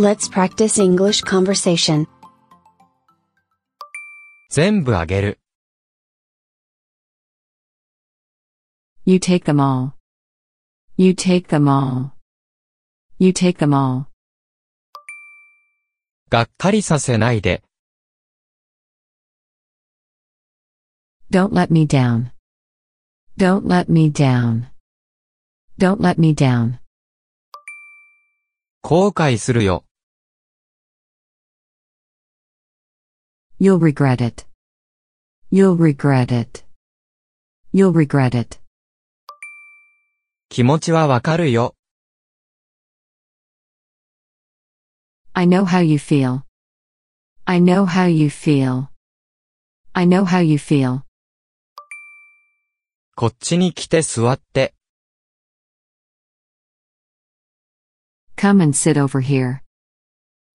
[0.00, 2.06] Let's practice English conversation.
[4.50, 5.38] 全部あげる。
[9.04, 9.92] You take them all.
[10.96, 12.10] You take them all.
[13.18, 14.06] You take them all.
[16.28, 17.62] がっかりさせないで。
[21.30, 22.30] Don't let me down.
[23.38, 24.66] Don't let me down.
[25.78, 26.78] Don't let me down.
[28.82, 29.84] 後悔するよ。
[33.60, 34.46] You'll regret it.
[35.50, 36.64] You'll regret it.
[37.72, 38.60] You'll regret it.
[40.48, 41.74] 気持ちはわかるよ。
[45.32, 46.42] I know how you feel.
[47.44, 48.88] I know how you feel.
[49.92, 51.02] I know how you feel.
[53.14, 54.74] こっちに来て座って。
[58.36, 59.60] Come and sit over here.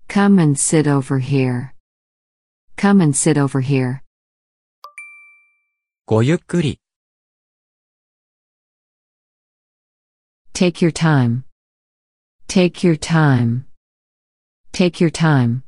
[0.07, 1.71] Come and sit over here.
[2.78, 4.02] Come and sit over here.
[6.04, 6.78] ごゆっくり。
[10.52, 11.44] Take your time.
[12.48, 13.64] Take your time.
[14.72, 15.62] Take your time.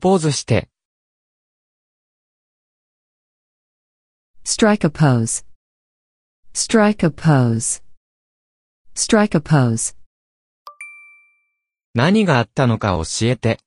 [0.00, 0.68] ポーズして。
[4.44, 5.44] Strike a pose.
[6.52, 7.82] Strike a pose.
[8.96, 9.94] Strike a pose.
[11.94, 13.60] 何があったのか教えて。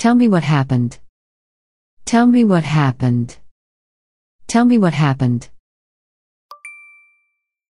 [0.00, 1.00] Tell me what happened.
[2.04, 3.38] Tell me what happened.
[4.46, 5.50] Tell me what happened.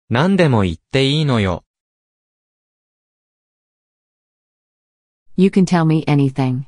[0.09, 1.63] 何でも言っていいのよ。
[5.35, 6.65] You can tell me anything.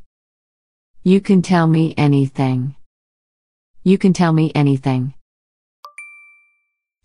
[1.04, 2.76] You can tell me anything.
[3.84, 5.14] You can tell me anything.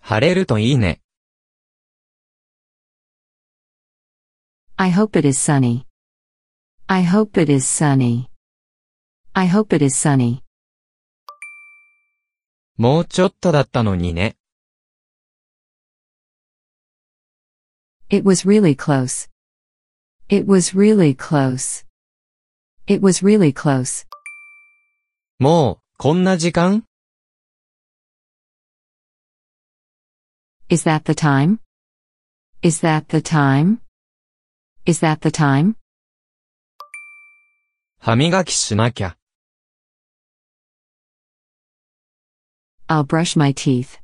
[0.00, 1.00] 晴れるといいね。
[4.76, 5.84] I hope it is sunny.
[6.86, 8.28] I hope it is sunny.
[9.32, 10.42] I hope it is sunny.
[12.76, 14.36] もうちょっとだったのにね。
[18.08, 19.30] It was really close.
[20.28, 21.84] It was really close.
[22.86, 24.06] It was really close.
[25.38, 26.84] もう、こんな時間
[30.68, 31.58] Is that the time?
[32.62, 33.78] Is that the time?
[34.84, 35.74] Is that the time?
[37.98, 39.16] 歯磨きしなきゃ。
[42.90, 43.98] I'll brush my teeth.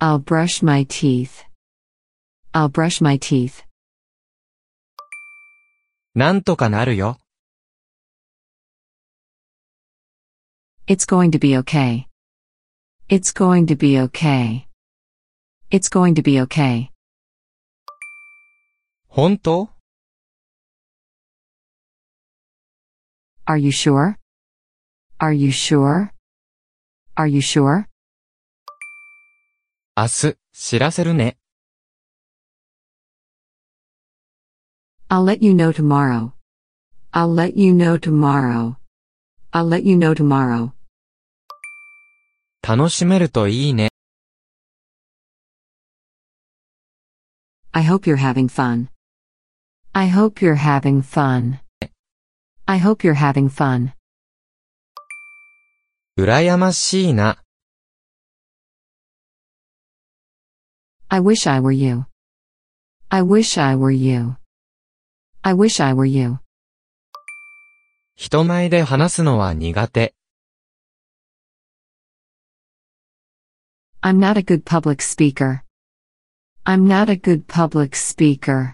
[0.00, 1.44] I'll brush my teeth.
[2.52, 3.64] I'll brush my teeth.
[6.14, 7.18] なんとかなるよ。
[10.86, 12.06] It's going to be okay.
[13.08, 14.66] It's going to be okay.
[15.70, 16.90] It's going to be okay.
[19.08, 19.70] 本当
[23.46, 24.18] Are you sure?
[25.18, 26.12] Are you sure?
[27.16, 27.86] Are you sure?
[29.96, 31.36] 明日、知らせるね。
[35.08, 36.32] I'll let you know tomorrow.
[37.12, 38.76] I'll let you know tomorrow.
[39.52, 40.72] I'll let you know tomorrow.
[42.66, 43.90] 楽しめるといいね。
[47.72, 48.88] I hope you're having fun.
[49.92, 51.58] I hope you're having fun.
[52.64, 53.92] I hope you're having fun.
[56.19, 57.37] 羨ましいな。
[61.09, 62.05] I wish I were you.
[63.09, 64.37] I wish I were you.
[65.43, 66.39] I wish I were you.
[68.15, 70.15] 人前で話すのは苦手。
[74.01, 75.61] I'm not a good public speaker.
[76.65, 78.73] I'm not a good public speaker.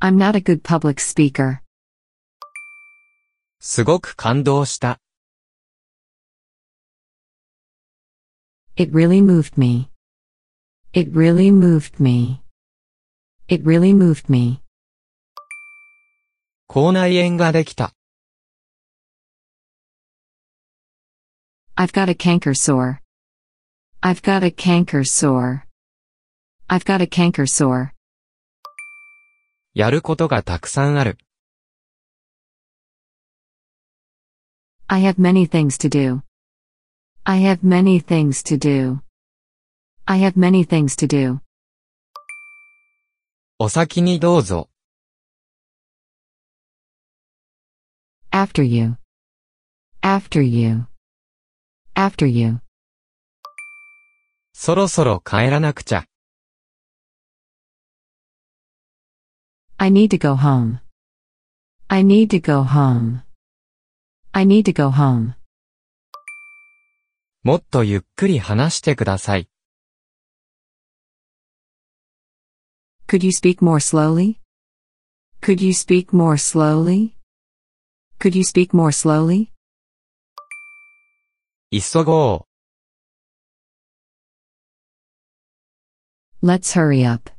[0.00, 1.60] I'm not a good public speaker.
[3.58, 5.00] すごく感動した。
[8.75, 9.89] It really moved me.
[10.93, 12.41] It really moved me.
[13.47, 14.61] It really moved me.
[16.67, 17.93] 口内炎ができた。
[21.75, 23.01] I've got a canker sore.
[24.01, 25.67] I've got a canker sore.
[26.67, 27.91] I've got a canker sore.
[29.73, 31.17] やることがたくさんある。
[34.87, 36.21] I have many things to do.
[37.25, 39.01] I have many things to do.
[40.05, 41.39] I have many things to do.
[43.59, 44.69] お先にどうぞ。
[48.31, 48.97] After you.
[50.01, 50.87] After you.
[51.95, 52.59] After you.
[54.53, 56.05] そろそろ帰らなくちゃ。
[59.77, 60.79] I need to go home.
[61.87, 63.21] I need to go home.
[64.31, 65.33] I need to go home.
[67.46, 69.48] もっとゆっくり話してください。
[73.06, 74.40] Could you speak more slowly?
[75.42, 77.12] Could you speak more slowly?
[78.18, 79.52] Could you speak more slowly?
[81.70, 82.48] 急ご
[86.42, 86.44] う。
[86.44, 87.30] Let's hurry up.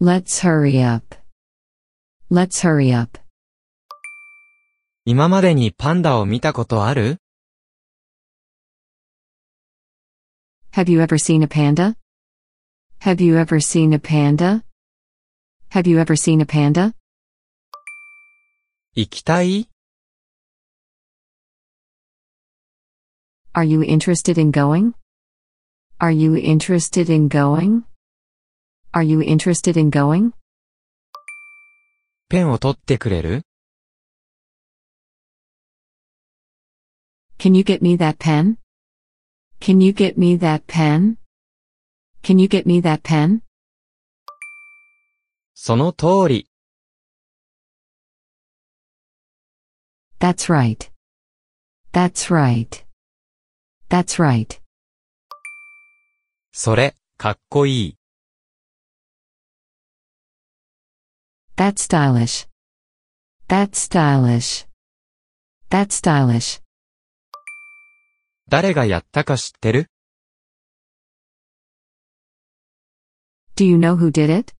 [0.00, 1.14] Let's hurry up.
[2.28, 3.20] Let's hurry up.
[5.04, 7.20] 今までにパンダを見たことある
[10.75, 11.95] Have you ever seen a panda?
[12.99, 14.63] Have you ever seen a panda?
[15.69, 16.93] Have you ever seen a panda?
[18.93, 19.69] 行きたい
[23.53, 24.93] Are you interested in going?
[25.99, 27.83] Are you interested in going?
[28.93, 30.33] Are you interested in going?
[32.29, 33.41] ペンを取ってくれる
[37.39, 38.57] Can you get me that pen?
[39.59, 41.17] Can you get me that pen?
[42.23, 43.41] Can you get me that pen?
[45.53, 46.49] その通り。
[50.19, 50.91] That's right.
[51.93, 52.85] That's right.
[53.89, 54.59] That's right.
[56.51, 57.97] それ、かっこいい。
[61.55, 62.47] That's stylish.
[63.47, 64.65] That's stylish.
[65.69, 66.61] That's stylish.
[68.48, 69.90] 誰がやったか知ってる
[73.56, 74.54] Do you know who did it?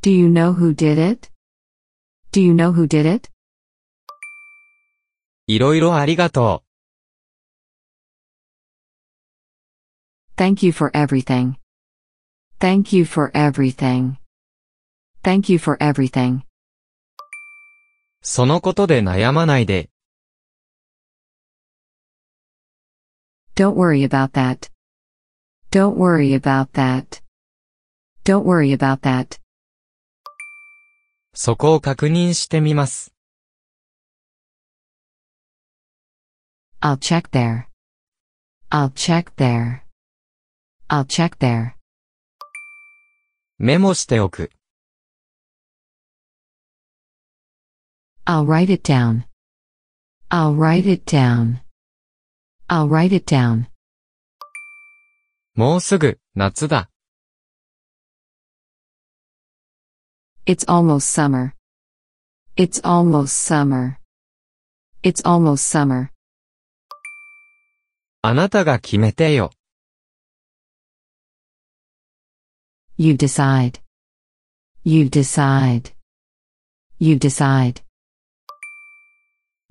[0.00, 1.30] Do you know who did it?
[2.30, 3.30] Do you know who did it?
[5.48, 6.62] いろいろありがと
[10.36, 11.56] Thank you for everything.
[12.60, 14.18] Thank you for everything.
[15.22, 16.38] Thank you for everything.
[16.38, 16.42] う。
[18.22, 19.93] そのことで悩まないで。
[23.55, 24.69] Don't worry about that.
[25.71, 27.21] Don't worry about that.
[28.23, 29.39] Don't worry about that.
[31.33, 33.13] そこを確認してみます。
[36.81, 37.67] I'll check there.
[38.69, 39.81] I'll check there.
[40.87, 41.73] I'll check there.
[43.57, 44.51] メモしておく。
[48.25, 49.25] I'll write it down.
[50.29, 51.61] I'll write it down.
[52.68, 53.66] I'll write it down.
[55.54, 56.90] もうすぐ、夏だ。
[60.46, 61.52] It's almost summer.
[62.56, 63.96] It's almost summer.
[65.02, 66.10] It's almost summer.
[68.22, 69.50] あなたが決めてよ。
[72.96, 73.80] You decide.
[74.84, 75.94] You decide.
[77.00, 77.82] You decide.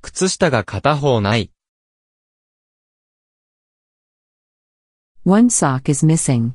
[0.01, 1.52] 靴下が片方ない。
[5.24, 6.54] One sock is missing.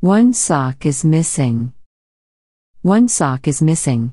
[0.00, 1.72] One sock is missing.
[2.82, 4.12] One sock is missing.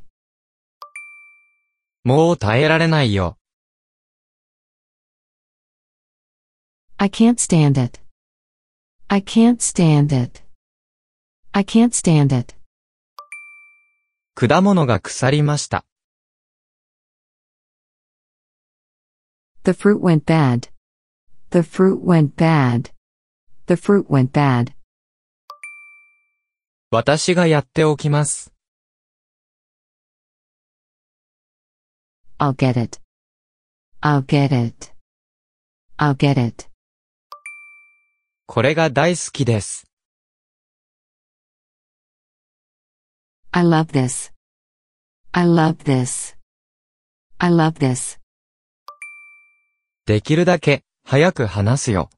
[2.03, 3.37] もう耐えられないよ。
[6.97, 8.01] I can't stand it.
[9.07, 10.43] I can't stand it.
[11.53, 12.55] I can't stand it.
[14.33, 15.85] 果物が腐りました。
[19.63, 20.69] The fruit went bad.
[21.51, 22.91] The fruit went bad.
[23.70, 24.72] The fruit went bad.
[26.90, 28.52] 私がやっておきます。
[32.40, 33.00] I'll get it.
[34.00, 34.92] I'll get it.
[35.98, 36.68] I'll get it.
[38.46, 39.86] これが大好きです。
[43.52, 44.32] I love this.
[45.30, 46.36] I love this.
[47.38, 48.18] I love this.
[50.06, 52.10] できるだけ、早く話すよ。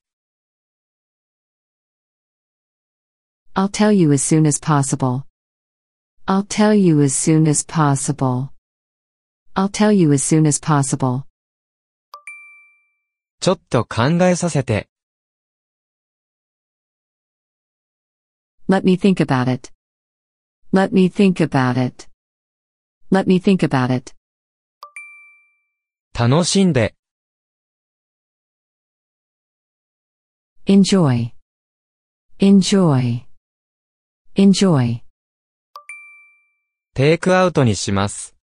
[3.56, 5.26] I'll tell you as soon as possible.
[6.28, 8.52] I'll tell you as soon as possible.
[9.56, 11.24] I'll tell you as soon as possible.
[13.40, 14.90] ちょっと考えさせて。
[18.68, 19.72] Let me think about it.
[20.74, 22.08] Let me think about it.
[23.10, 24.14] Let me think about it.
[26.14, 26.94] 楽しんで。
[30.66, 31.32] Enjoy.
[32.40, 33.26] Enjoy.
[34.35, 35.03] Enjoy.
[36.95, 38.35] テイクアウトにします。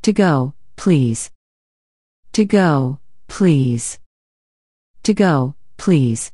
[0.00, 1.30] To go, please.
[2.32, 4.00] To go, please.
[5.02, 6.32] To go, please.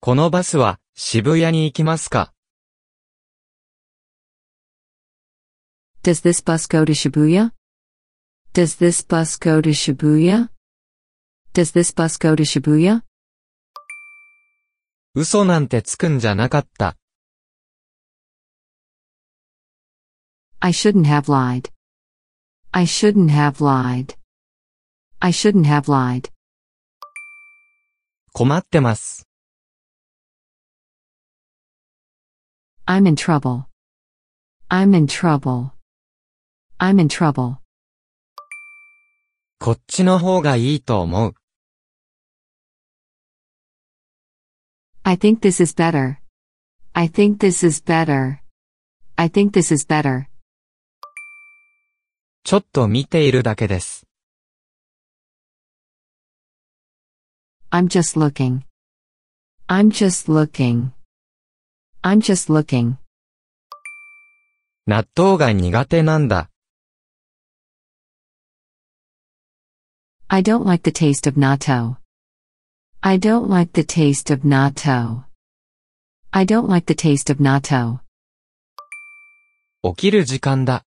[0.00, 2.32] このバスは、渋谷に行きますか
[6.02, 7.52] Does this bus go to Shibuya?
[8.54, 10.48] Does this bus go to Shibuya?
[11.52, 13.02] Does this bus go to Shibuya?
[15.12, 16.96] 嘘なんてつくんじゃなかった。
[20.60, 21.72] I shouldn't have lied.
[22.70, 24.14] I shouldn't have lied.
[25.18, 26.30] I shouldn't have lied.
[28.32, 29.26] 困ってます。
[32.86, 33.64] I'm in trouble.
[34.68, 35.72] I'm in trouble.
[36.78, 37.56] I'm in trouble.
[39.58, 41.39] こっちの方がいいと思う。
[45.03, 46.19] I think this is better.
[46.93, 48.41] I think this is better.
[49.17, 50.27] I think this is better.
[52.43, 54.05] ちょっと見ているだけです。
[57.71, 58.61] I'm just looking.
[59.67, 60.91] I'm just looking.
[62.01, 62.97] I'm just looking.
[64.87, 66.49] 納豆が苦手なんだ。
[70.27, 71.97] I don't like the taste of natto.
[73.01, 75.25] I don't like the taste of natto.
[76.33, 77.99] I don't like the taste of natto.
[79.83, 80.83] 起きる時間だ。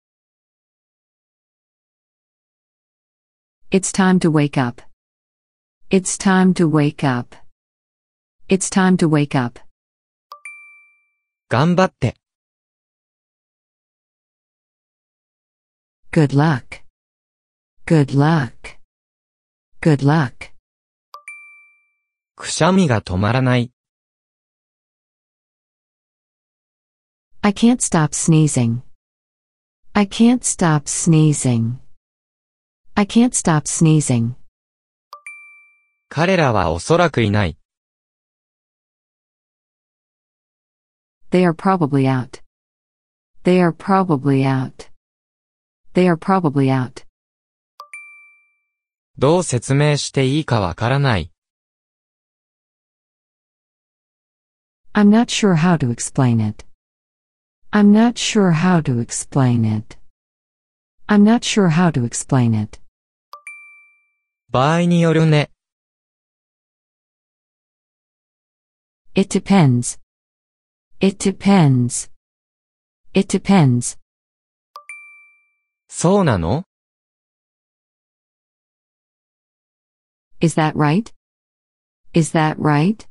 [3.69, 4.81] It's time to wake up.
[5.89, 7.35] It's time to wake up.
[8.49, 9.59] It's time to wake up.
[11.49, 12.15] 頑張って。
[16.11, 16.83] Good luck.
[17.85, 18.77] Good luck.
[19.81, 20.50] Good luck.
[22.42, 23.70] くしゃみが止まらない。
[27.40, 28.80] I can't stop sneezing.
[29.92, 31.76] I can't stop sneezing.
[32.96, 34.32] I can't stop sneezing.
[36.08, 37.56] 彼らはおそらくいない。
[41.30, 42.42] They are probably out.
[43.44, 44.90] They are probably out.
[45.94, 47.04] They are probably out.
[49.16, 51.31] どう説明していいかわからない。
[54.93, 56.65] I'm not sure how to explain it.
[57.71, 59.97] I'm not sure how to explain it.
[61.07, 62.79] I'm not sure how to explain it.
[64.49, 65.51] 場合によるね。
[69.13, 69.99] It depends.
[70.99, 72.09] It depends.
[73.13, 73.97] It depends.
[75.89, 76.63] そうなの
[80.39, 81.11] Is that right?
[82.13, 83.07] Is that right?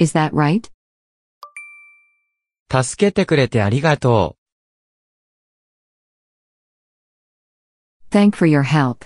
[0.00, 0.70] Is that right?
[2.72, 4.36] 助けてくれてありがと
[8.10, 9.04] Thank for your help.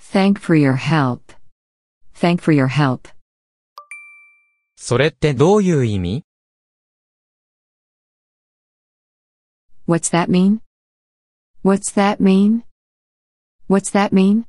[0.00, 1.20] Thank for your help.
[2.14, 3.08] Thank for your help.
[3.08, 3.12] う。
[4.76, 6.24] それってどういう意味
[9.86, 10.60] What's that mean?
[11.62, 12.62] What's that mean?
[13.68, 14.44] What's that mean?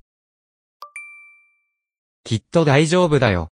[2.23, 3.49] きっと大丈夫だよ。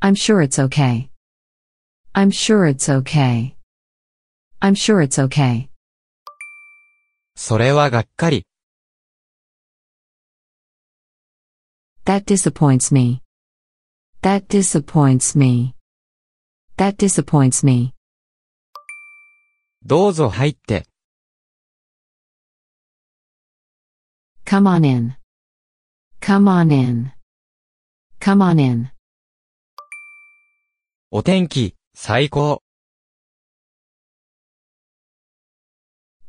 [0.00, 1.10] I'm sure it's okay.
[2.14, 3.56] I'm sure it's okay.
[4.60, 5.68] I'm sure it's okay.
[7.36, 8.46] それはがっかり。
[12.04, 13.22] That disappoints me.
[14.22, 15.74] That disappoints me.
[16.76, 17.94] That disappoints me.
[19.84, 20.86] どうぞ入って。
[24.46, 25.16] Come on in.
[26.20, 27.12] Come on in.
[28.20, 28.90] Come on in.
[31.11, 32.61] お天気、最高。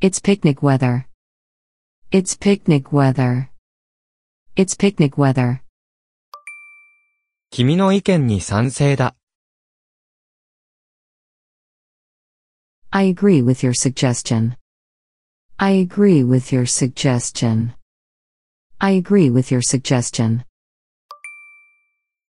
[0.00, 1.04] It's picnic weather.
[2.10, 3.50] It's picnic weather.
[4.56, 5.60] It's picnic weather.
[7.50, 9.14] 君の意見に賛成だ。
[12.88, 14.56] I agree with your suggestion.
[15.58, 17.74] I agree with your suggestion.
[18.78, 20.46] I agree with your suggestion.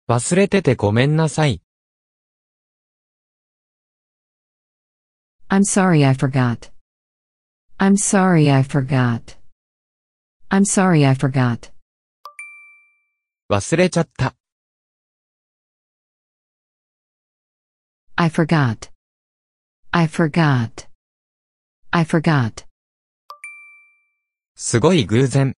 [0.08, 1.60] 忘れててごめんなさい。
[5.49, 6.71] I'm sorry I forgot.
[7.79, 9.35] I'm sorry I forgot.
[10.49, 11.71] I'm sorry I forgot.
[13.49, 14.33] 忘れちゃった。
[18.15, 18.89] I forgot.
[19.91, 20.87] I forgot.
[21.91, 22.65] I forgot.
[24.55, 25.53] すごい偶然。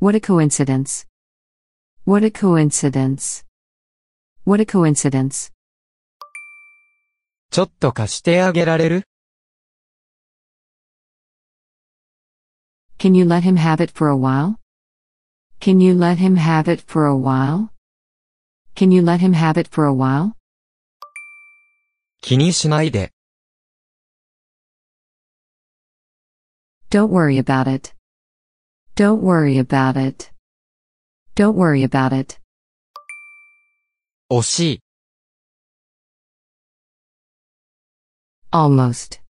[0.00, 1.06] What a coincidence.
[2.04, 3.44] What a coincidence.
[4.44, 5.52] What a coincidence.
[7.53, 9.03] ちょっと貸してあげられる
[12.97, 14.55] Can you let him have it for a while?
[15.59, 17.67] Can you let him have it for a while?
[18.73, 20.31] Can you let him have it for a while?
[22.21, 23.11] 気にしないで。
[26.89, 27.93] Don't worry about it.
[28.95, 30.31] Don't worry about it.
[31.35, 32.39] Don't worry about it.
[34.29, 34.79] 惜しい。
[38.53, 39.21] Almost.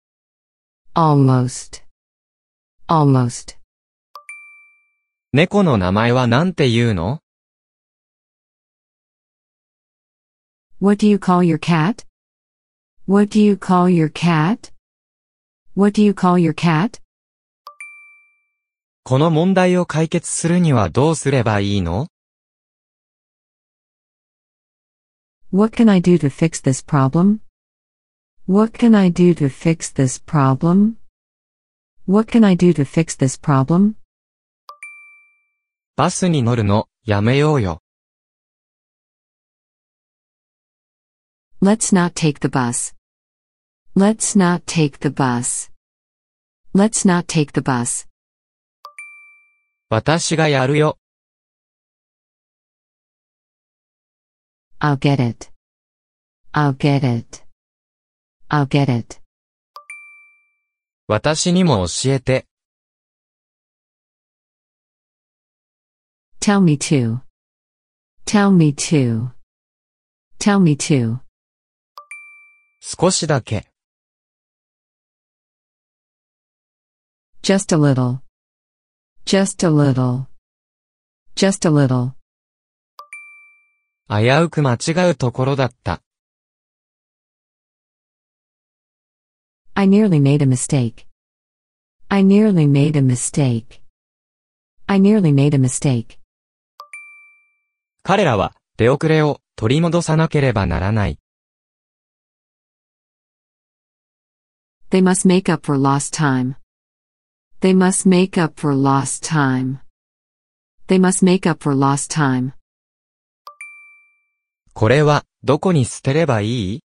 [0.95, 1.83] Almost.
[2.87, 3.55] Almost.
[5.31, 7.19] 猫の名前はなんて言うの
[10.79, 12.07] What do you call your cat?
[13.07, 14.73] What do you call your cat?
[15.75, 16.99] What do you call your cat?
[19.03, 22.07] この問題を解決するにはどうすればいいの
[25.51, 27.41] What can I do to fix this problem?
[28.50, 30.98] What can I do to fix this problem?
[32.04, 33.96] What can I do to fix this problem?
[35.96, 37.82] バスに乗るの、やめようよ。
[41.60, 42.94] Let's not take the bus.
[43.96, 45.72] Let's not take the bus.
[46.72, 48.06] Let's not take the bus.
[49.88, 50.98] 私がやるよ。
[54.78, 55.50] I'll get it.
[56.52, 57.42] I'll get it.
[58.53, 59.21] I'll get it.
[61.07, 62.47] 私にも教えて。
[66.41, 67.21] Tell me to.
[68.25, 69.29] Tell me to.
[70.37, 71.19] Tell me to.
[72.81, 73.67] 少しだけ。
[77.41, 78.19] Just a little.
[79.25, 80.25] Just a little.
[81.35, 82.15] Just a little.
[84.09, 86.01] 危うく間違うところだった。
[89.73, 91.07] I nearly made a mistake.
[92.09, 93.81] I nearly made a mistake.
[94.85, 96.19] I nearly made a mistake.
[98.03, 101.19] 彼らは、出遅れを取り戻さなければならない。
[104.89, 106.55] They must make up for lost time.
[107.61, 109.77] They must make up for lost time.
[110.87, 112.51] They must make up for lost time.
[114.73, 116.83] これは、どこに捨てればいい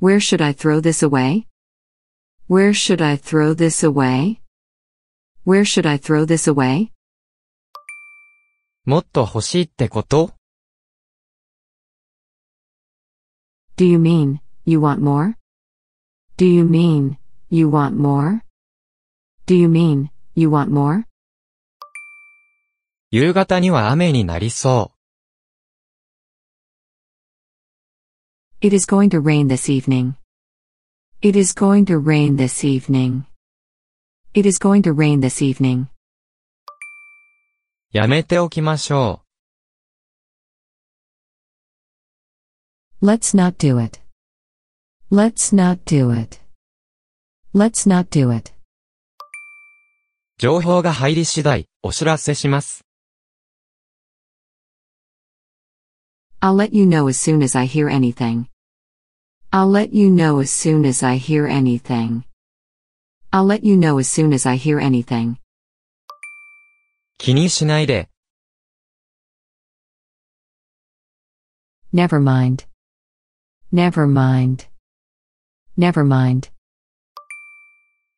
[0.00, 1.46] Where should I throw this away?
[2.46, 4.40] Where should I throw this away?
[5.44, 6.90] Where should I throw this away?
[8.84, 10.32] もっと欲しいってこと
[13.76, 15.36] Do you mean, you want more?
[16.36, 17.16] Do you mean,
[17.50, 18.40] you want more?
[19.46, 21.04] Do you mean, you want more?
[23.10, 24.92] 夕方には雨になりそ
[28.60, 30.16] It is going to rain this evening.
[31.20, 33.26] It is going to rain this evening.
[34.32, 35.82] It is going to rain this evening.
[35.82, 35.88] う。
[37.92, 39.20] やめておきましょ
[43.02, 44.00] Let's not do it.
[45.12, 46.40] Let's not do it.
[47.54, 48.50] Let's not do it.
[48.50, 48.54] う。
[50.38, 52.84] 情報が入り次第、お知らせします。
[56.40, 58.46] I'll let you know as soon as I hear anything.
[59.52, 62.24] I'll let you know as soon as I hear anything.
[63.32, 65.38] I'll let you know as soon as I hear anything.
[67.18, 68.08] 気にしないで。
[71.92, 72.66] Never mind.
[73.72, 74.66] Never mind.
[75.78, 76.50] Never mind.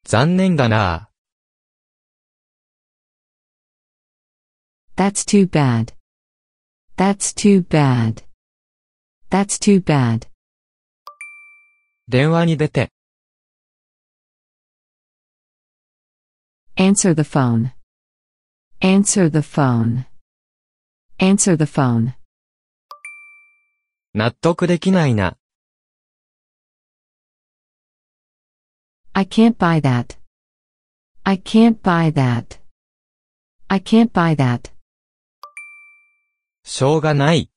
[0.05, 1.11] 残念だな
[4.97, 5.93] That's too bad.
[6.97, 8.23] That's too bad.
[9.29, 10.27] That's too bad.
[12.12, 12.92] 電話に出て。
[16.76, 17.72] Answer the phone.
[18.82, 20.04] Answer the phone.
[21.20, 22.16] Answer the phone.
[24.14, 25.38] 納得できないな。
[29.14, 30.18] I can't buy that.
[31.24, 32.60] I can't buy that.
[33.70, 34.74] I can't buy that.
[36.66, 37.51] しょうがない。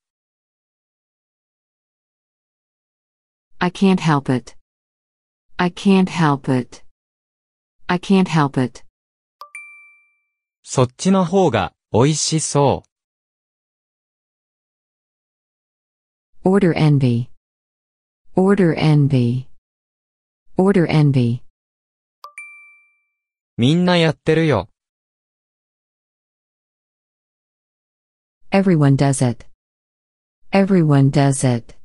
[3.59, 4.55] I can't help it.
[5.57, 6.83] I can't help it.
[7.87, 8.85] I can't help it.
[10.63, 12.89] そっちの方が、美味しそう。
[16.47, 17.27] Order envy.
[18.35, 19.47] Order envy.
[20.57, 21.41] Order envy.
[23.57, 24.69] みんなやってるよ。
[28.51, 29.45] Everyone does it.
[30.51, 31.75] Everyone does it.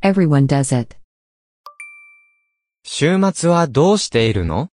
[0.00, 0.96] Everyone does it.
[2.84, 4.70] 週末はどうしているの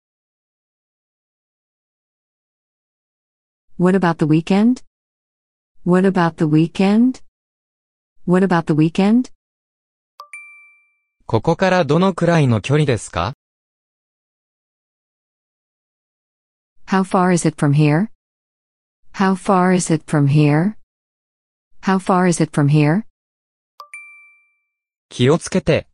[3.78, 4.84] What about the weekend?
[5.84, 7.22] What about the weekend?
[8.26, 9.32] What about the weekend?
[11.26, 13.32] ここからどのくらいの距離ですか
[16.86, 18.08] How far is it from here?
[19.14, 20.76] How far is it from here?
[21.80, 23.04] How far is it from here?
[25.09, 25.87] 気をつけて。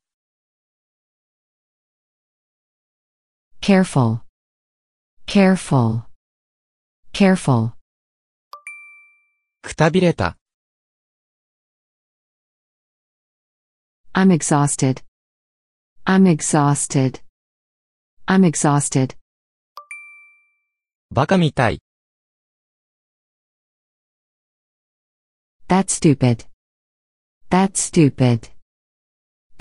[3.61, 4.19] Careful.
[5.25, 6.03] Careful.
[7.13, 7.73] Careful.
[9.61, 10.37] くたびれた。
[14.13, 15.03] I'm exhausted.
[16.05, 17.21] I'm exhausted.
[18.25, 19.15] I'm exhausted.
[21.11, 21.81] バカみたい。
[25.67, 26.45] That's stupid.
[27.49, 28.51] That's stupid.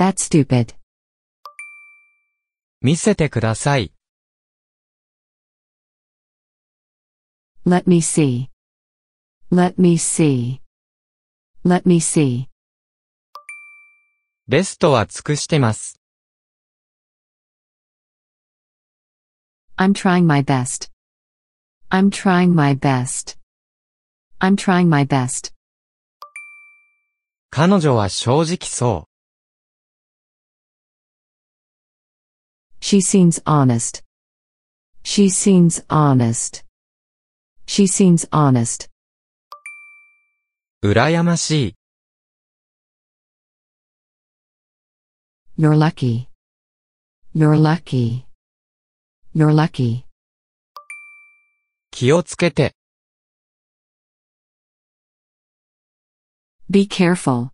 [0.02, 0.74] That's stupid.
[2.80, 3.92] 見せてください。
[7.64, 8.48] Let me see.
[9.52, 10.58] Let me see.
[11.64, 12.48] Let me see.
[14.48, 16.00] ベストは尽くしてます。
[19.76, 20.90] I'm trying my best.
[21.90, 23.38] I'm trying my best.
[24.40, 25.52] I'm trying my best.
[27.50, 29.06] 彼女は正直そ
[32.81, 34.03] She seems honest.
[35.03, 36.63] She seems honest.
[37.65, 38.89] She seems honest.
[40.81, 40.91] う。
[40.91, 41.75] 羨ましい。
[45.57, 46.27] You're lucky.
[47.35, 48.25] You're lucky.
[49.35, 50.03] You're lucky.
[51.91, 52.73] 気をつけて。
[56.69, 57.49] Be careful.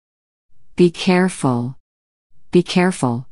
[0.76, 1.76] Be careful.
[2.52, 3.26] Be careful.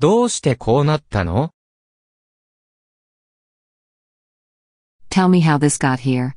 [0.00, 1.50] どうしてこうなったの
[5.08, 6.34] Tell me how this got here.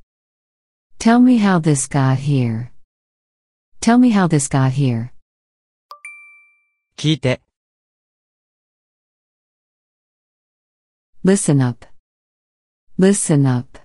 [0.99, 2.69] Tell me how this got here.
[3.81, 5.09] Tell me how this got here.
[6.97, 7.41] 聞いて。
[11.25, 11.87] Listen up.
[12.99, 13.79] Listen up.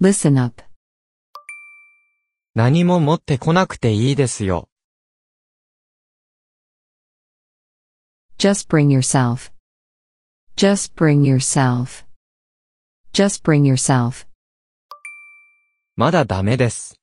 [0.00, 0.62] Listen up.
[2.54, 4.68] 何も持ってこなくていいですよ。
[8.37, 9.51] Just bring yourself.
[10.55, 12.05] Just bring yourself.
[13.11, 14.25] Just bring yourself.
[15.95, 16.95] まだダメです。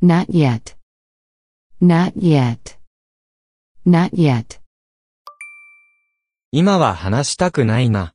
[0.00, 0.76] Not yet.
[1.80, 2.78] Not yet.
[3.84, 4.60] Not yet.
[6.52, 8.14] 今は話したくないな。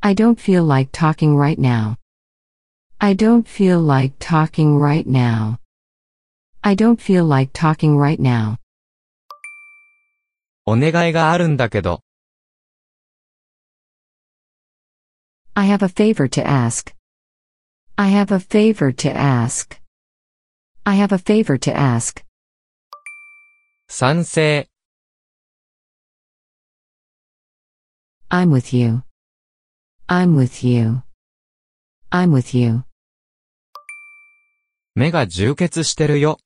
[0.00, 1.96] I don't feel like talking right now.
[2.98, 5.58] I don't feel like talking right now.
[6.62, 8.58] I don't feel like talking right now.
[10.66, 12.02] お願いがあるんだけど。
[15.54, 16.94] I have a favor to ask.
[17.96, 19.78] I have a favor to ask.
[20.84, 22.24] I have a favor to ask.
[23.88, 24.68] 賛成。
[28.30, 29.02] I'm with you.
[30.08, 31.02] I'm with you.
[32.10, 32.84] I'm with you.
[34.94, 36.38] 目が充血してるよ。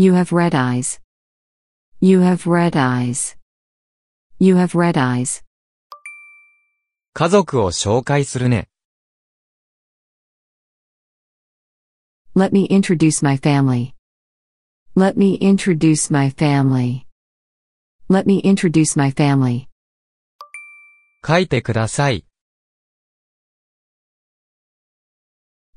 [0.00, 1.00] You have red eyes.
[2.00, 3.36] You have red eyes.
[4.38, 5.42] You have red eyes.
[7.14, 8.68] 家族を紹介するね。
[12.34, 13.94] Let me introduce my family.
[14.94, 17.06] Let me introduce my family.
[18.10, 19.68] Let me introduce my family.
[21.26, 22.26] 書いてください。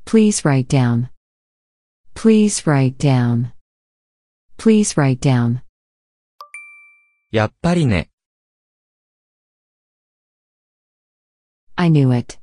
[0.05, 1.09] Please write down.
[2.13, 3.52] Please write down.
[4.57, 5.61] Please write down.
[7.31, 8.09] やっぱりね。
[11.75, 12.39] I knew it.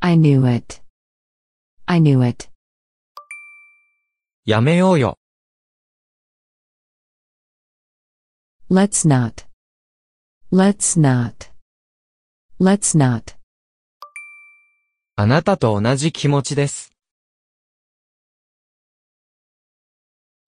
[0.00, 0.82] I knew it.
[1.86, 2.48] I knew it.
[4.44, 5.18] やめようよ。
[8.70, 9.46] Let's not.
[10.52, 11.50] Let's not.
[12.60, 13.36] Let's not.
[15.16, 16.91] あなたと同じ気持ちです。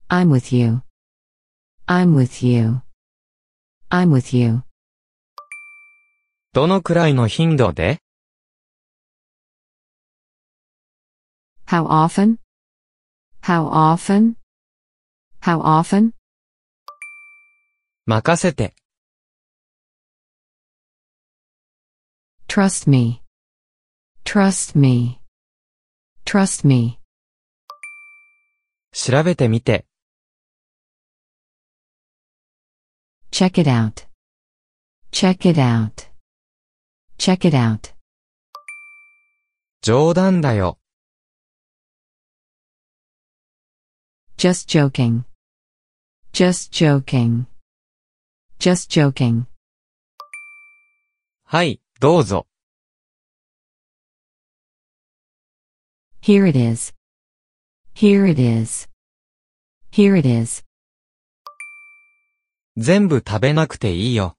[0.08, 0.82] I'm with you.
[1.88, 2.82] I'm with you.
[3.90, 4.62] I'm with you.
[6.52, 7.98] どのくらいの頻度で
[11.66, 12.38] How often?
[13.42, 14.36] How often?
[15.42, 16.12] How often?
[18.06, 18.76] 任せて。
[22.46, 23.22] Trust me.
[24.24, 25.18] Trust me.
[26.24, 27.00] Trust me.
[28.92, 29.84] 調べてみて。
[33.35, 34.05] Check it out.
[35.11, 36.09] Check it out.
[37.17, 37.93] Check it out.
[39.81, 40.77] 冗談だよ。
[44.37, 45.23] Just joking.
[46.33, 47.45] Just joking.
[48.59, 49.45] Just joking.
[51.43, 52.47] はい、どうぞ。
[56.21, 56.93] Here it is.
[57.95, 58.87] Here it is.
[59.91, 60.63] Here it is.
[62.78, 64.36] 全部食べなくていいよ。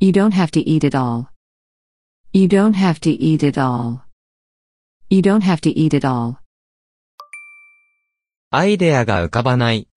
[0.00, 1.26] You don't have to eat it all.
[2.32, 4.00] You don't have to eat it all.
[5.10, 6.38] You don't have to eat it all.
[8.50, 9.88] アイデアが浮かばない。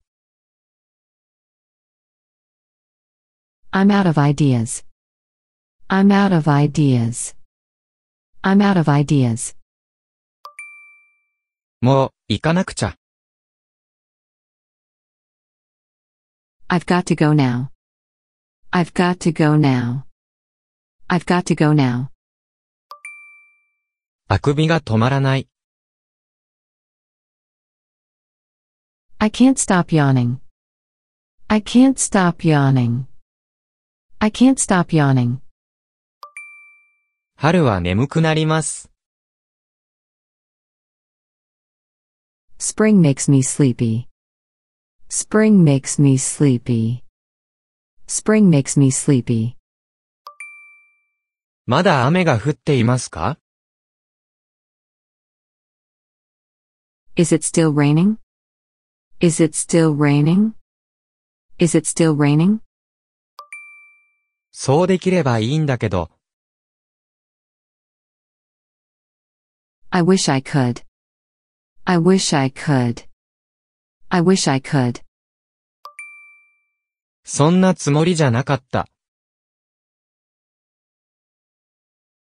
[3.72, 4.84] I'm out of ideas.
[5.88, 7.34] I'm out of ideas.
[8.42, 9.56] I'm out of ideas.
[11.80, 12.96] もう、行かなくちゃ。
[16.67, 17.71] I've got to go now.
[18.71, 20.05] I've got to go now.
[21.09, 22.09] I've got to go now.
[24.29, 25.49] あくびが止まらない。
[29.17, 30.37] I can't stop yawning.
[31.49, 33.07] I can't stop yawning.
[34.19, 35.39] I can't stop yawning.
[37.35, 38.89] 春は眠くなります。
[42.57, 44.07] Spring makes me sleepy.
[45.09, 47.03] Spring makes me sleepy.
[48.07, 49.55] Spring makes me sleepy.
[51.65, 53.37] まだ雨が降っていますか
[57.15, 58.17] Is it still raining?
[59.19, 60.53] Is it still raining?
[61.59, 62.59] Is it still raining?
[64.51, 66.09] そうできればいいんだけど、
[69.91, 70.83] I wish I could.
[71.83, 73.04] I wish I could.
[74.08, 75.02] I wish I could.
[77.24, 78.86] そんなつもりじゃなかった。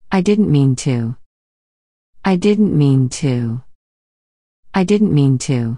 [0.10, 1.16] I didn't mean to.
[2.24, 3.62] I didn't mean to.
[4.74, 5.78] I didn't mean to.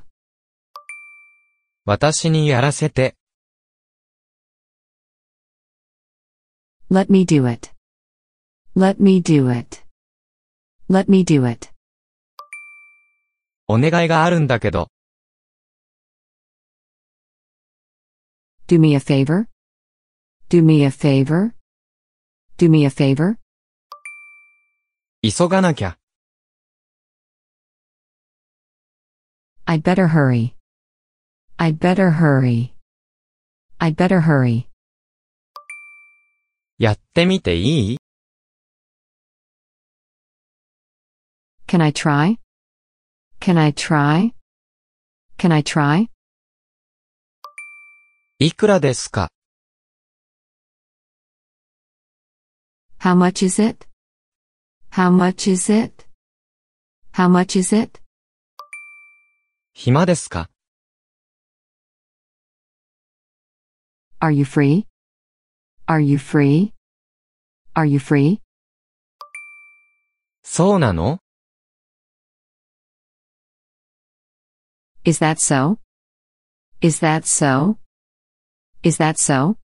[1.86, 3.16] 私にやらせて。
[6.90, 7.70] Let me do it.
[8.76, 9.84] Let me do it.
[10.90, 11.70] Let me do it.
[13.68, 14.90] お願いがあるんだけど、
[18.67, 19.49] Do me a favor?
[20.49, 21.55] Do me a favor?
[22.59, 23.39] Do me a favor?
[25.23, 25.99] 急がなきゃ。
[29.67, 30.55] I'd better hurry.
[31.59, 32.73] I'd better hurry.
[33.79, 34.67] I'd better hurry.
[36.79, 37.99] やってみていい
[41.67, 42.39] Can I try?
[43.41, 44.33] Can I try?
[45.37, 46.09] Can I try?
[48.46, 49.30] いくらですか
[53.00, 53.88] How much is it?
[54.92, 56.06] How much is it?
[57.14, 58.02] How much is it?
[59.74, 60.50] 暇ですか
[64.20, 64.88] Are you free?
[65.88, 66.74] Are you free?
[67.76, 68.42] Are you free?
[70.44, 71.20] そうなの
[75.06, 75.78] Is that so?
[76.82, 77.83] Is that so?
[78.86, 79.56] Is that so?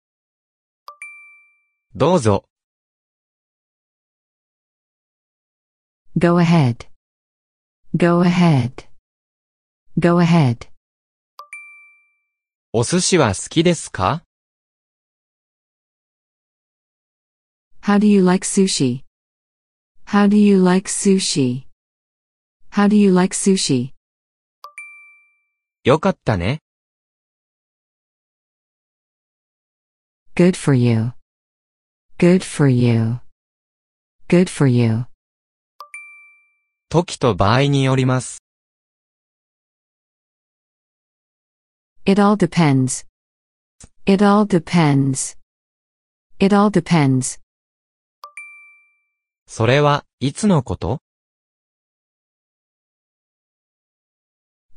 [1.94, 2.46] どうぞ。
[6.18, 6.88] Go ahead.
[7.98, 8.88] Go ahead.
[10.00, 10.70] Go ahead.
[12.72, 14.24] お寿司は好きですか
[17.82, 19.04] How do you like sushi?
[20.06, 21.66] How do you like sushi?
[22.72, 23.92] How do you like sushi?
[25.84, 26.62] よかったね。
[30.39, 31.13] Good for you.
[32.19, 33.21] Good for you.
[34.29, 35.07] Good for you.
[36.89, 38.41] 時と場合によります。
[42.07, 43.07] It all depends.
[44.07, 45.37] It all depends.
[46.39, 47.41] It all depends.
[49.47, 51.01] それは、いつのこと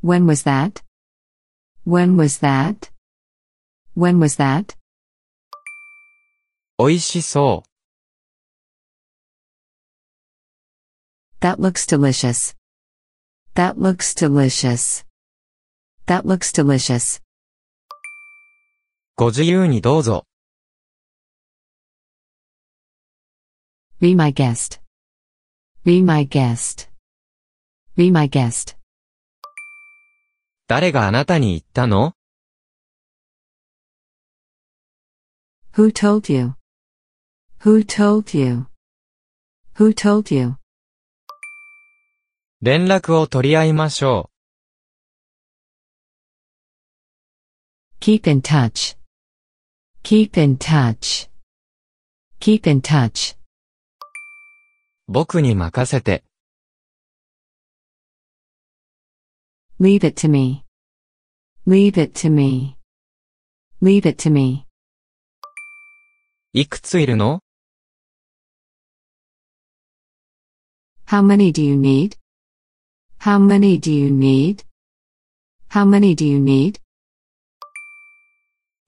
[0.03, 0.83] When was that?
[1.85, 2.91] When was that?
[3.95, 4.77] When was that?
[6.84, 7.68] 美味しそう。
[11.40, 12.56] That looks delicious.
[13.54, 15.06] That looks delicious.
[16.06, 17.22] That looks delicious.
[19.14, 20.26] ご自由にどうぞ。
[24.00, 24.80] Be my guest.
[25.84, 26.90] Be my guest.
[27.96, 28.76] Be my guest.
[30.66, 32.16] 誰があなたに言ったの
[35.74, 36.54] Who told you?
[37.64, 38.66] Who told you?
[39.76, 40.56] Who told you?
[42.60, 44.30] 連絡を取り合いましょ
[48.00, 48.96] Keep in touch.
[50.02, 51.30] Keep in touch.
[52.40, 53.36] Keep in touch.
[53.36, 53.38] う。
[55.06, 56.24] 僕に任せて。
[59.78, 60.64] Leave it to me.
[61.64, 62.76] Leave it to me.
[63.80, 64.66] Leave it to me.
[66.52, 67.40] いくついるの
[71.11, 72.17] How many do you need?
[73.19, 74.63] How many do you need?
[75.69, 76.79] How many do you need?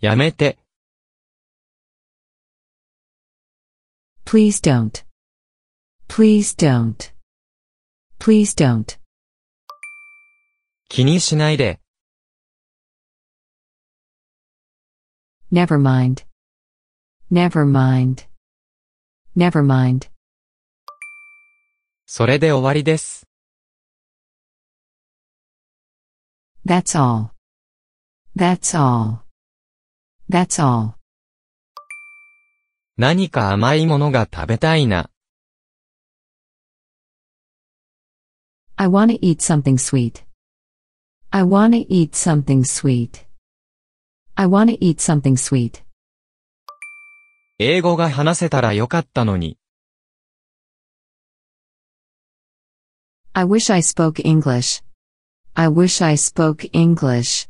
[0.01, 0.57] やめて。
[4.25, 5.03] Please don't.
[6.07, 7.11] Please don't.
[8.19, 8.97] Please don't.
[10.87, 11.79] 気にしないで。
[15.51, 16.25] Never mind.
[17.31, 18.27] Never mind.
[19.35, 20.09] Never mind.
[22.06, 23.26] それで終わりです。
[26.66, 27.30] That's all.
[28.36, 29.20] That's all.
[30.30, 30.94] That's all.
[32.96, 35.10] 何か甘いものが食べたいな。
[38.76, 40.24] I want to eat something sweet.
[41.30, 43.26] I want to eat something sweet.
[44.34, 45.82] I want to eat something sweet.
[47.58, 49.56] 英語が話せたらよかったのに。
[53.33, 54.81] I wish I spoke English.
[55.55, 57.47] I wish I spoke English.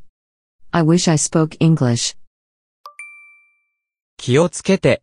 [0.72, 2.16] I wish I spoke English.
[4.18, 5.02] 気をつけて。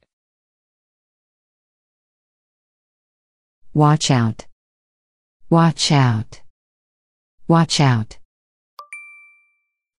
[3.75, 4.47] Watch out.
[5.51, 6.43] Watch out.
[7.49, 8.21] Watch out.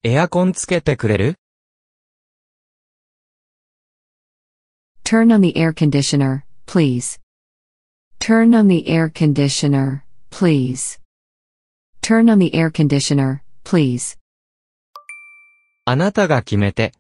[0.04, 1.36] エアコンつけてくれる
[5.04, 7.20] Turn on the air conditioner, please.
[8.20, 11.00] Turn on the air conditioner, please.
[12.02, 14.18] Turn on the air conditioner, please.
[15.86, 16.94] あなたが決めて。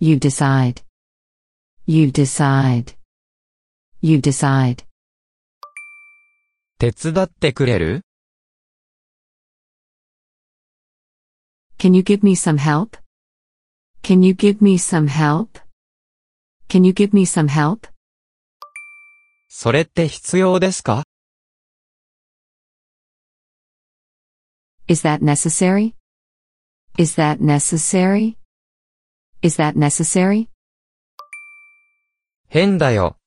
[0.00, 0.82] You decide.
[1.86, 2.94] You decide.
[4.00, 4.84] You decide.
[6.78, 8.02] 手伝ってくれる
[11.78, 12.96] Can you give me some help?
[14.02, 15.58] Can you give me some help?
[16.68, 17.88] Can you give me some help?
[19.55, 21.03] それって必要ですか
[24.87, 25.93] Is that necessary?
[26.97, 28.35] Is that necessary?
[29.43, 30.49] Is that necessary?
[32.49, 33.17] 変だよ。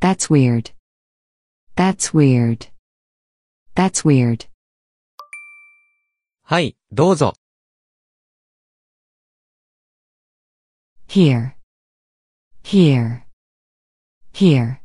[0.00, 0.74] That's weird.
[1.74, 2.68] That's weird.
[3.74, 4.46] That's weird.
[6.42, 7.32] はい、どうぞ。
[11.08, 11.61] Here.
[12.63, 13.23] Here.
[14.33, 14.79] Here.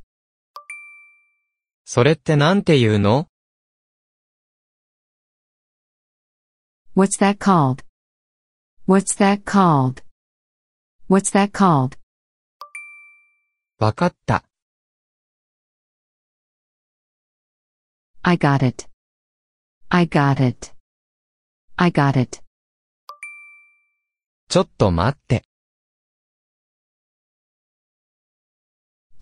[1.84, 3.28] それってなんて言うの
[6.94, 7.84] What's that called?
[8.86, 10.02] What's that called?
[11.08, 11.98] What's that called?
[13.78, 14.44] わかった。
[18.22, 18.88] I got it.
[19.88, 20.72] I got it.
[21.76, 22.42] I got it.
[24.48, 25.44] ちょっと待って。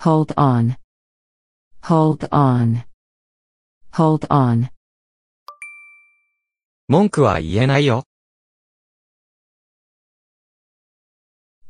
[0.04, 0.76] Hold on.
[1.83, 2.85] Hold on.
[3.92, 4.70] Hold on.
[6.88, 8.04] 文句は言えないよ。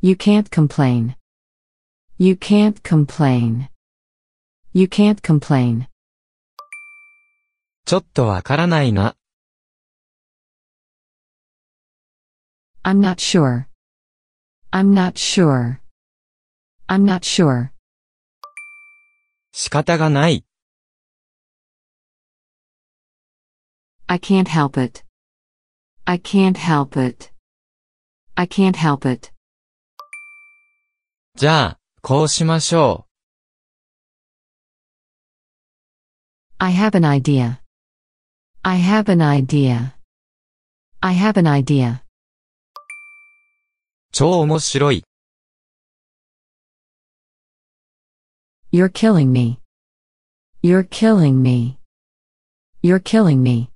[0.00, 1.16] You can't complain.
[2.18, 3.68] You can't complain.
[4.72, 5.86] You can't complain.
[7.84, 9.16] ちょっとわからないな。
[12.82, 13.66] I'm not sure.
[14.70, 15.80] I'm not sure.
[16.88, 17.70] I'm not sure.
[19.57, 20.43] 仕方がない。
[24.07, 25.05] I can't help it.
[26.03, 27.31] I can't help it.
[28.35, 29.31] I can't help it.
[31.37, 33.07] じゃあ、こうしましょ
[36.57, 37.61] I have an idea.
[38.61, 39.93] I have an idea.
[40.99, 41.93] I have an idea.
[41.93, 42.01] う。
[44.11, 45.05] 超面白い。
[48.74, 49.60] You're killing me.
[50.62, 51.78] You're killing me.
[52.82, 53.70] You're killing me.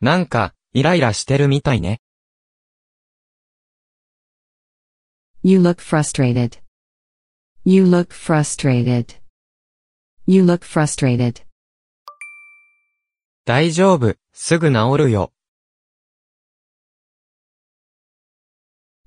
[0.00, 2.00] なんか、イライラしてるみたいね。
[5.42, 6.58] You look frustrated.
[7.64, 9.16] You look frustrated.
[10.26, 11.42] You look frustrated.
[13.46, 15.32] 大丈夫、すぐ治るよ。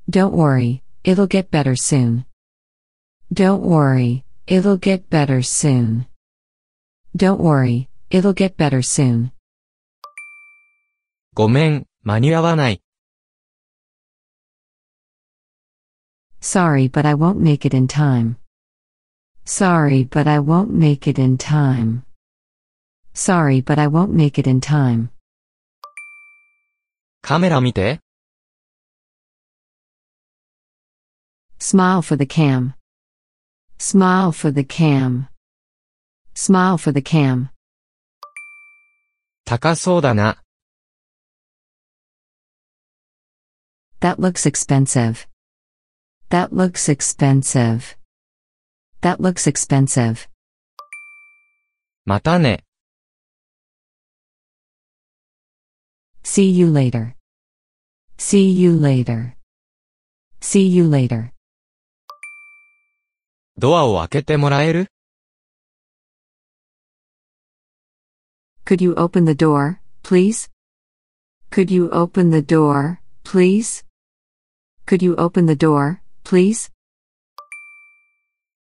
[0.09, 2.25] Don't worry, it'll get better soon.
[3.33, 6.07] Don't worry, it'll get better soon.
[7.15, 9.31] Don't worry, it'll get better soon.
[11.33, 12.81] ごめん、間に合わない。
[16.41, 18.37] Sorry, but I won't make it in time.
[19.45, 22.03] Sorry, but I won't make it in time.
[23.13, 25.09] Sorry, but I won't make it in time.
[27.21, 27.99] カメラ見て。
[31.59, 32.73] Smile for the cam.
[33.81, 35.27] Smile for the cam.
[36.33, 37.49] Smile for the cam.
[39.45, 40.43] 高そうだな。
[44.01, 45.27] That looks expensive.
[46.29, 47.95] That looks expensive.
[49.01, 50.27] That looks expensive.
[52.05, 52.63] またね。
[56.23, 57.15] See you later.
[58.17, 59.35] See you later.
[60.41, 61.31] See you later.
[63.58, 64.86] ドアを開けてもらえる
[68.64, 70.50] Could you open the door, please?
[71.50, 73.84] Could you open the door, please?
[74.86, 76.72] Could you open the door, please?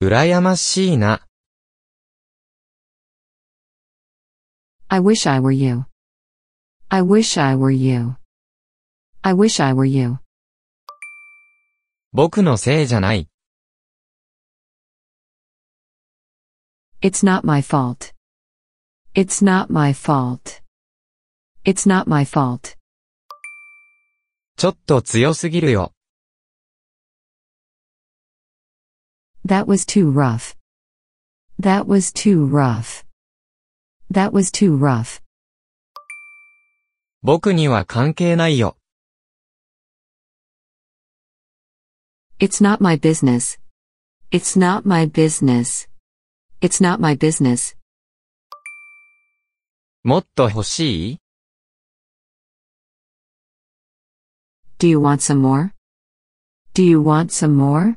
[0.02, 1.26] 羨ましいな。
[4.90, 5.86] I wish I were you.
[6.90, 8.18] I wish I were you.
[9.22, 10.18] I wish I were you.
[12.12, 13.31] 僕のせいじゃない。
[17.01, 18.13] It's not my fault.
[19.15, 20.61] It's not my fault.
[21.65, 22.77] It's not my fault.
[24.57, 25.93] ちょっと強すぎるよ。
[29.47, 30.57] That was too rough.
[31.61, 33.05] That was too rough.
[34.11, 35.23] That was too rough.
[37.23, 38.77] 僕には関係ないよ。
[42.39, 43.59] It's not my business.
[44.31, 45.89] It's not my business.
[46.61, 47.77] It's not my business.
[50.03, 51.21] もっと欲しい
[54.79, 55.71] Do you want some more?
[56.75, 57.97] Do you want some more?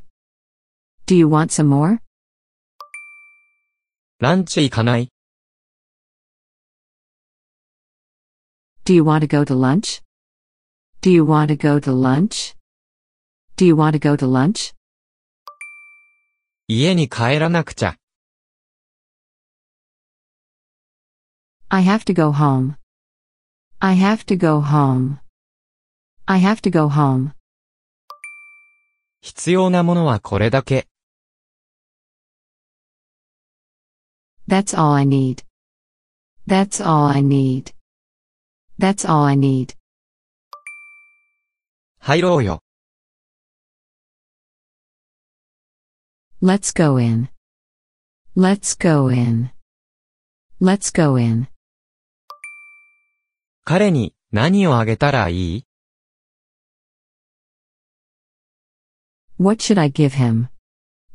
[1.06, 2.00] Do you want some more?
[4.18, 5.08] ランチ行かない
[8.84, 10.02] Do you want to go to lunch?
[11.00, 12.56] Do you want to go to lunch?
[13.56, 14.74] Do you want to go to lunch?
[16.66, 17.96] 家に帰らなくちゃ。
[21.68, 22.76] I have to go home.
[23.80, 25.20] I have to go home.
[26.26, 27.32] I have to go home.
[29.22, 30.86] 必要なものはこれだけ。
[34.48, 35.44] That's all I need.
[36.48, 37.72] That's all I need.
[38.78, 39.76] That's all I need.
[42.00, 42.62] 入ろうよ。
[46.42, 47.28] Let's go in.
[48.36, 49.50] Let's go in.
[50.60, 51.48] Let's go in.
[53.67, 55.65] 彼に何をあげたらいい
[59.39, 60.49] What should I give him?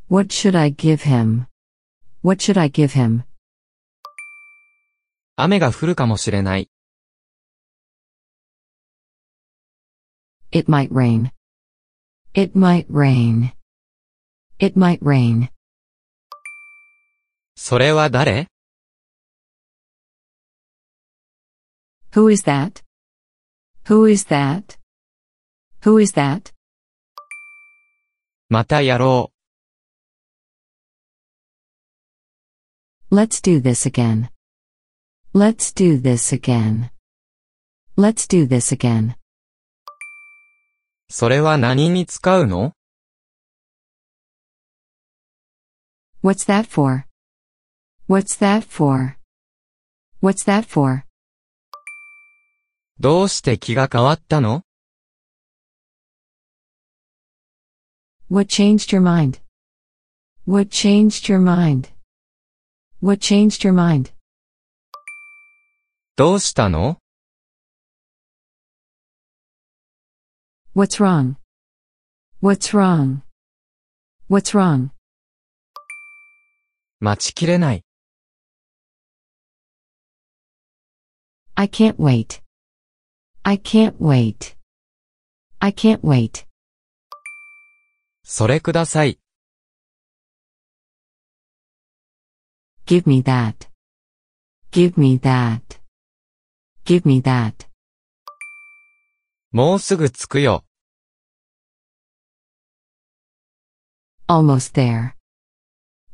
[0.09, 1.46] What should I give him?
[2.24, 3.22] What should I give him?
[5.36, 6.68] 雨が降るかもしれない。
[10.51, 11.30] It might rain.
[12.34, 13.53] It might rain.
[14.59, 15.51] It might rain.
[17.55, 18.49] それは誰
[22.13, 22.81] Who is that?
[23.88, 24.77] Who is that?
[25.81, 26.53] Who is that?
[28.49, 29.31] またやろ
[33.11, 33.15] う。
[33.15, 34.29] Let's do this again.
[35.33, 36.89] Let's do this again.
[37.97, 39.15] Let's do this again.
[41.09, 42.73] それは何に使うの
[46.23, 47.05] What's that for?
[48.07, 49.17] What's that for?
[50.21, 51.05] What's that for?
[52.99, 54.63] どうして気が変わったの
[58.29, 59.39] What changed your mind?
[60.47, 61.89] What changed your mind?
[63.01, 64.13] What changed your mind?
[66.15, 66.99] どうしたの
[70.75, 71.36] What's wrong?
[72.41, 73.21] What's wrong?
[74.29, 74.89] What's wrong?
[76.99, 77.83] 待ちきれない。
[81.55, 82.38] I can't wait.
[83.43, 84.55] I can't wait.
[85.59, 86.45] I can't wait.
[88.23, 89.19] それください。
[92.86, 93.69] Give me that.
[94.71, 95.61] Give me that.
[96.86, 97.67] Give me that.
[99.51, 100.65] もうすぐ着くよ。
[104.27, 105.13] Almost there.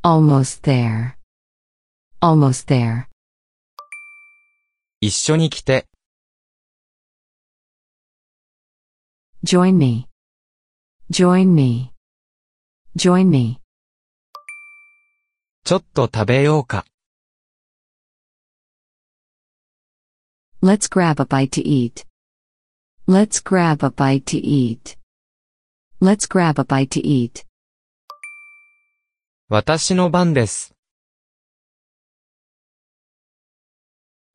[0.03, 1.15] Almost there.
[2.21, 3.07] Almost there.
[4.99, 5.87] 一緒に来て。
[9.45, 10.07] Join me.
[11.09, 11.93] Join me.
[12.95, 13.59] Join me.
[15.63, 16.85] ちょっと食べようか。
[20.61, 22.05] Let's grab a bite to eat.
[23.07, 24.95] Let's grab a bite to eat.
[25.99, 27.45] Let's grab a bite to eat.
[29.49, 30.73] 私の番です。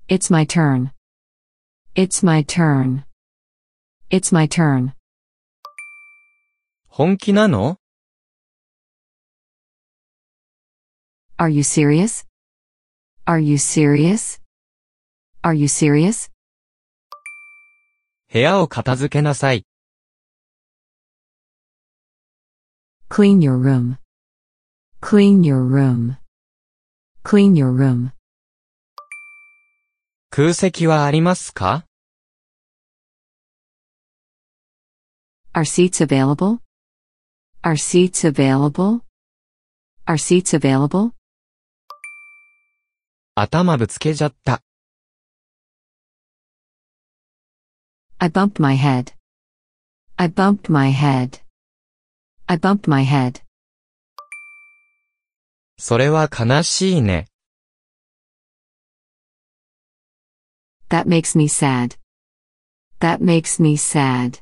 [0.09, 0.91] It's my turn.
[1.95, 3.05] It's my turn.
[4.11, 4.93] It's my turn.
[6.94, 7.78] 本気なの
[11.38, 12.26] Are you serious?
[13.26, 14.42] Are you serious?
[15.42, 16.30] Are you serious?
[18.30, 19.66] 部屋を片付けなさい。
[23.10, 23.96] Clean your room.
[25.02, 26.18] Clean your room.
[27.24, 28.12] Clean your room.
[30.30, 31.86] 空席はありますか
[35.54, 36.60] Are seats available?
[37.63, 39.03] Are seats available?
[40.07, 41.13] Are seats available?
[43.35, 44.63] 頭ぶつけちゃった。
[48.19, 49.13] I bumped my head.
[50.17, 51.41] I bumped my head.
[52.47, 53.43] I bumped my head.
[55.79, 57.27] それは悲しいね。
[60.89, 61.99] That makes me sad.
[63.01, 64.41] That makes me sad.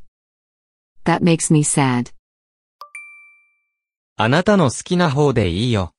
[1.04, 2.12] That makes me sad.
[4.21, 5.93] あなたの好きな方でいいよ。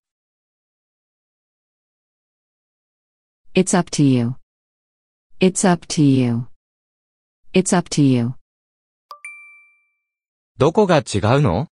[3.54, 4.34] It's up to you.
[5.40, 6.46] It's up to you.
[7.54, 8.34] It's up to you.
[10.58, 11.02] どこが違う
[11.40, 11.68] の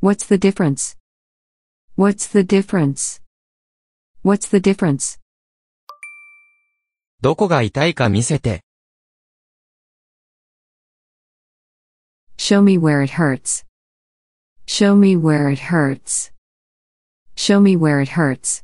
[0.00, 0.96] What's the difference?
[1.98, 3.20] What's the difference?
[4.24, 5.18] What's the difference?
[7.20, 8.65] どこが痛いか見せて。
[12.37, 13.63] Show me where it hurts.
[14.65, 16.31] Show me where it hurts.
[17.35, 18.63] Show me where it hurts.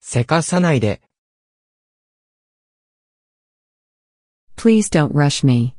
[0.00, 1.00] せかさないで。
[4.56, 5.74] Please don't rush me.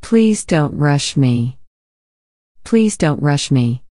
[0.00, 1.58] Please don't rush me.
[2.64, 3.82] Please don't rush me.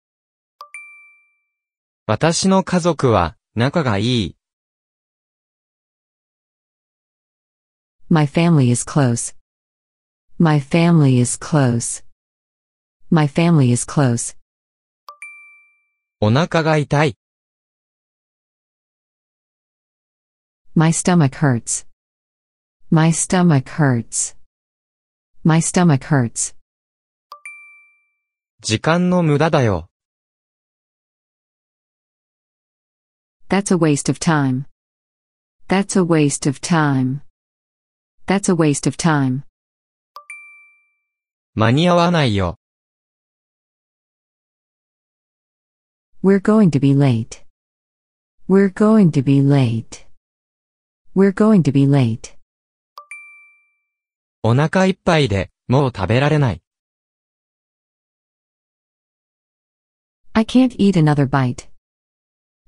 [2.06, 4.36] 私の家族は仲がいい。
[8.08, 9.34] My family is close.
[10.40, 12.02] My family is close.
[13.10, 14.36] My family is close.
[16.20, 17.16] お腹が痛い。
[20.74, 21.86] My stomach hurts.
[22.90, 24.36] My stomach hurts.
[25.42, 26.54] My stomach hurts.
[28.60, 29.88] 時間の無駄だよ。
[33.48, 34.66] That's a waste of time.
[35.68, 37.22] That's a waste of time.
[38.26, 39.44] That's a waste of time.
[41.53, 42.57] 間に合わないよ。
[46.23, 47.43] We're going to be late.
[48.47, 50.05] We're going to be late.
[51.13, 52.37] We're going to be late.
[54.43, 56.61] お腹いっぱいで、もう食べられない。
[60.31, 61.69] I can't eat another bite.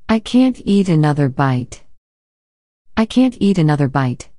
[0.08, 1.86] I can't eat another bite.
[2.96, 4.30] I can't eat another bite.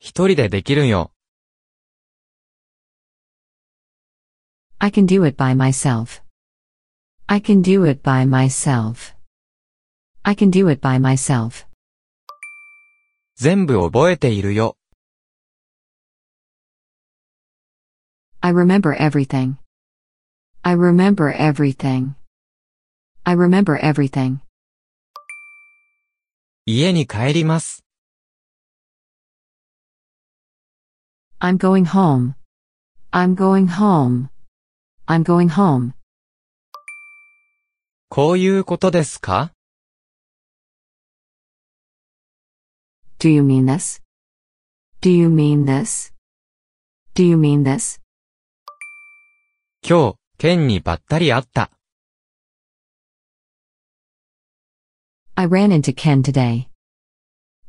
[0.00, 1.12] 一人でできるよ。
[4.79, 6.21] I can do it by myself.
[7.27, 9.13] I can do it by myself.
[10.23, 11.67] I can do it by myself.
[13.35, 14.75] 全部覚えているよ。
[18.41, 19.57] I remember everything.
[20.63, 22.15] I remember everything.
[23.23, 24.39] I remember everything.
[26.65, 27.83] 家に帰ります。
[31.39, 32.33] I'm going home.
[33.11, 34.29] I'm going home.
[35.08, 35.92] I'm going home.
[38.08, 39.52] こういうことですか
[43.20, 44.02] Do you mean this?
[45.00, 46.12] Do you mean this?
[47.14, 48.00] Do you mean this?
[49.88, 51.70] 今日、ケンにばったり会った。
[55.36, 56.66] I ran into Ken today.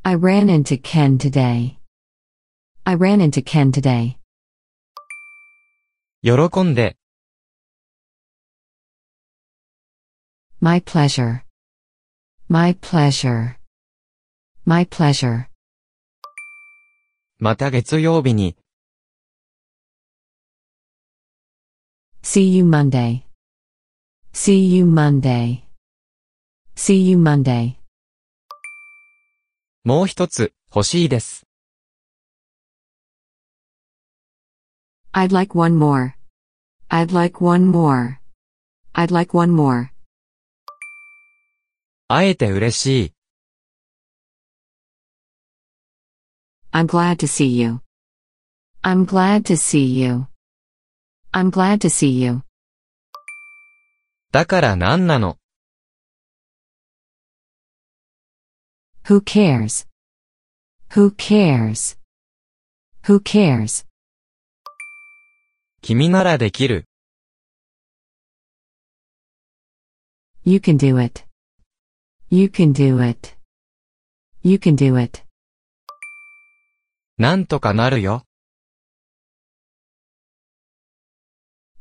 [0.02, 1.78] I ran into Ken today.
[2.84, 4.16] I ran into Ken today.
[6.24, 6.98] 喜んで、
[10.61, 11.43] My pleasure.
[12.49, 13.57] My pleasure.
[14.64, 15.49] My pleasure.
[17.39, 18.57] また月曜日に、
[22.22, 23.24] See you Monday.
[24.33, 25.62] See you Monday.
[26.76, 27.76] See you Monday.
[29.83, 31.45] もう一つ、欲しいです。
[35.12, 36.14] I'd like one more.
[36.89, 38.18] I'd like one more.
[38.95, 39.91] I'd like one more.
[42.10, 43.14] 会えて嬉しい。
[46.72, 47.82] I'm glad to see you.
[48.82, 50.28] I'm glad to see you.
[51.34, 52.43] I'm glad to see you.
[54.32, 55.38] だから何なの
[59.08, 59.86] Who cares?
[60.91, 61.97] Who cares?
[63.03, 63.86] Who cares?
[65.82, 66.86] 君ならできる。
[70.45, 71.26] You can do it.
[72.30, 73.37] You can do it.
[74.43, 75.22] You can do it.
[77.18, 78.24] なんとかなるよ。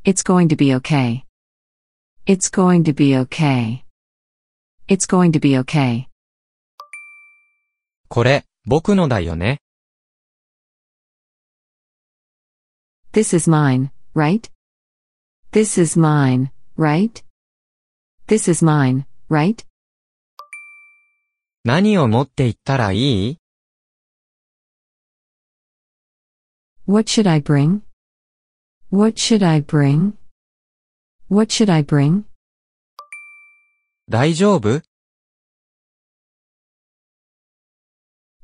[0.04, 1.24] It's going to be okay.
[2.26, 3.84] It's going to be okay.
[4.88, 6.06] It's going to be okay.
[8.08, 9.58] これ、僕のだよね。
[13.12, 14.50] This is mine, right?
[15.52, 17.24] This is mine, right?
[18.26, 19.64] This is mine, right?
[21.67, 23.37] 何を持って行ったらいい
[26.87, 27.81] What should I bring?
[28.89, 30.13] What should I bring?
[31.27, 32.23] What should I bring?
[34.09, 34.81] 大丈夫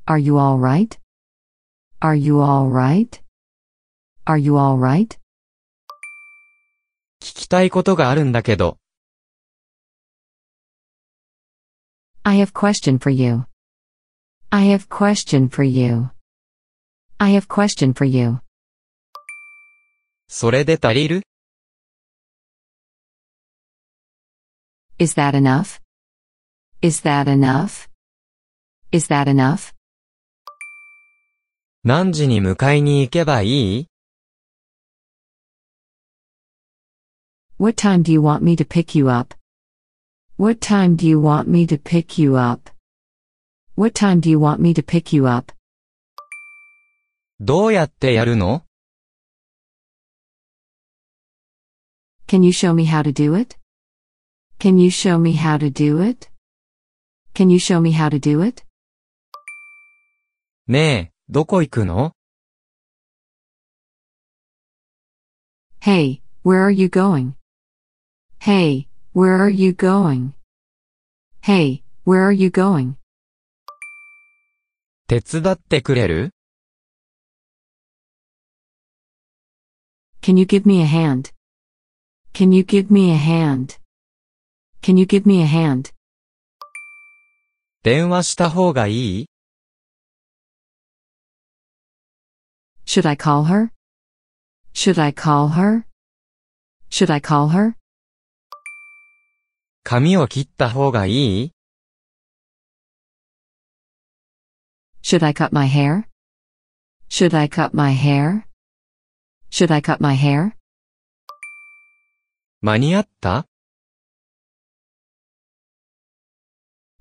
[0.04, 0.98] Are you alright?
[2.00, 3.22] Are you alright?
[4.26, 5.18] Are you alright?
[7.22, 8.76] 聞きたいことがあるんだけど、
[12.23, 13.45] I have question for you.
[14.51, 16.11] I have question for you.
[17.19, 18.39] I have question for you.
[20.27, 21.21] それで足りる
[24.99, 25.81] Is that enough?
[26.81, 27.89] Is that enough?
[28.91, 29.73] Is that enough?
[31.83, 33.87] 何時に迎えに行けばいい
[37.57, 39.35] What time do you want me to pick you up?
[40.37, 42.69] What time do you want me to pick you up?
[43.75, 45.51] What time do you want me to pick you up?
[47.39, 48.63] どうやってやるの
[52.27, 53.57] Can you show me how to do it?
[54.59, 56.29] Can you show me how to do it?
[57.33, 58.63] Can you show me how to do it?
[60.67, 62.13] ねえ、どこ行くの
[65.81, 67.33] Hey, where are you going?
[68.41, 70.33] Hey, where are you going?
[71.41, 72.95] Hey, where are you going?
[75.07, 76.33] 手伝ってくれる
[80.21, 81.31] Can you give me a hand?
[82.33, 83.79] Can you give me a hand?
[84.81, 85.93] Can you give me a hand?
[87.83, 89.25] 電話した方がいい
[92.85, 93.71] Should I call her?
[94.73, 95.85] Should I call her?
[96.89, 97.75] Should I call her?
[99.86, 101.10] 髪を切った方がい
[101.44, 101.52] い
[105.02, 106.04] Should I cut my hair?
[107.10, 108.44] Should I cut my hair?
[109.50, 110.52] Should I cut my hair?
[112.62, 113.46] 間に合った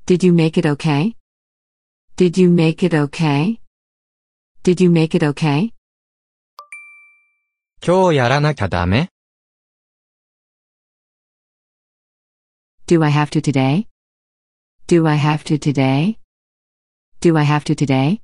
[0.05, 1.15] Did you make it okay?
[2.17, 3.61] Did you make it okay?
[4.63, 5.69] Did you make it okay?
[7.81, 9.12] 今日やらなきゃダメ
[12.86, 13.86] Do I have to today?
[14.86, 16.18] Do I have to today?
[17.20, 18.22] Do I have to today?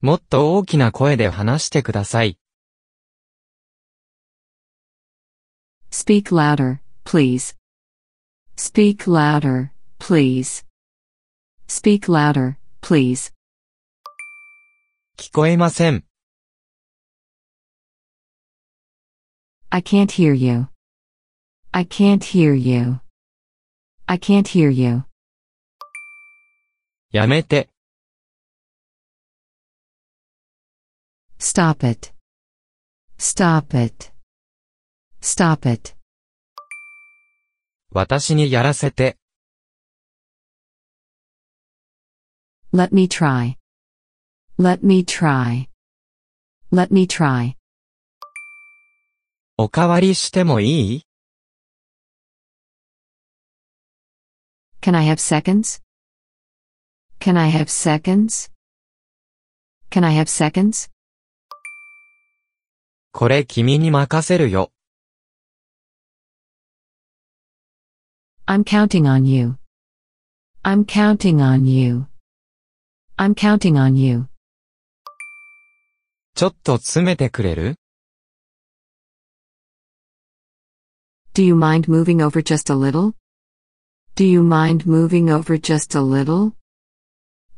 [0.00, 2.38] もっと大きな声で話してください。
[5.90, 7.56] Speak louder, please.
[8.56, 10.64] Speak louder, please.
[11.68, 13.32] Speak louder, please.
[15.16, 16.04] 聞こえません。
[19.70, 20.68] I can't hear you.
[21.72, 23.00] I can't hear you.
[24.06, 25.04] I can't hear you.
[27.12, 27.68] やめて。
[31.38, 32.12] Stop it.
[33.18, 34.12] Stop it.
[35.20, 35.96] Stop it.
[37.90, 39.16] 私にやらせて。
[42.72, 43.56] Let me try.
[44.58, 45.68] Let me try.
[46.72, 47.54] Let me try.
[49.56, 51.06] おかわりしてもいい
[54.80, 55.80] Can I have seconds?
[57.18, 58.50] Can I have seconds?
[59.90, 60.90] Can I have seconds?
[63.12, 64.70] これ君に任せるよ。
[68.46, 69.56] I'm counting on you.
[70.62, 72.06] I'm counting on you.
[73.16, 74.28] I'm counting on you.
[76.34, 77.76] ちょっと詰めてくれる
[81.32, 83.14] Do you mind moving over just a little?
[84.14, 86.52] Do you mind moving over just a little?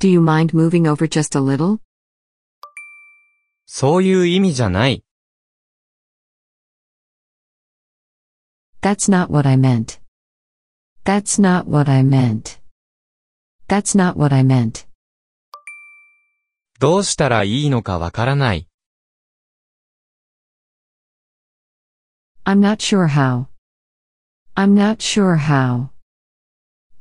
[0.01, 1.81] Do you mind moving over just a little?
[3.66, 5.05] そういう意味じゃない。
[8.81, 10.01] That's not what I meant.
[11.05, 12.61] That's not what I meant.
[13.68, 14.87] That's not what I meant.
[16.81, 18.68] どうしたらいいのかわからない。
[22.45, 23.47] I'm not sure how.
[24.55, 25.91] I'm not sure how.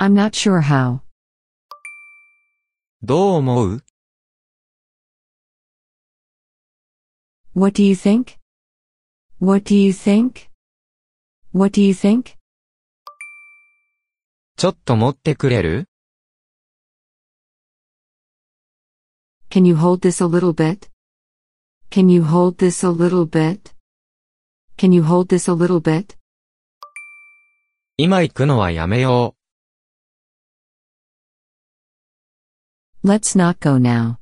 [0.01, 1.01] I'm not sure how.
[3.03, 3.83] どう思う
[7.53, 8.37] What do you think?
[9.39, 10.49] What do you think?
[11.53, 12.35] What do you think?
[14.57, 15.87] ちょっと持ってくれる
[19.49, 20.89] Can you hold this a little bit?
[21.89, 23.73] Can you hold this a little bit?
[24.77, 26.17] Can you hold this a little bit?
[27.97, 29.35] 今行くのはやめよ
[33.03, 34.19] Let's not go now.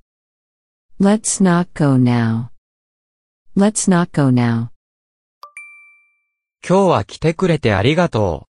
[1.00, 2.52] Let's not go now.
[3.56, 4.66] Let's not go now.
[4.66, 4.72] う。
[6.68, 8.48] 今日は来てくれてありがと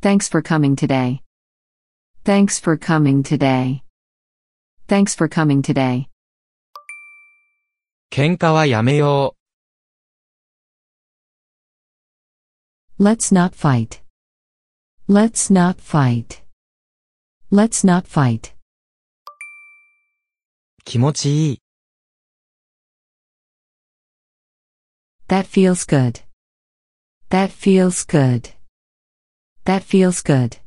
[0.00, 1.22] Thanks for coming today.
[2.24, 3.82] Thanks for coming today.
[4.86, 6.02] Thanks for coming today.
[6.02, 6.08] う。
[8.10, 9.34] 喧嘩はやめよ
[13.00, 14.02] Let's not fight.
[15.08, 16.41] Let's not fight.
[17.52, 18.52] Let's not fight.
[18.52, 18.54] う。
[20.84, 21.62] 気持ちいい。
[25.28, 26.22] That feels good.
[27.30, 28.54] That feels good.
[29.64, 30.60] That feels good.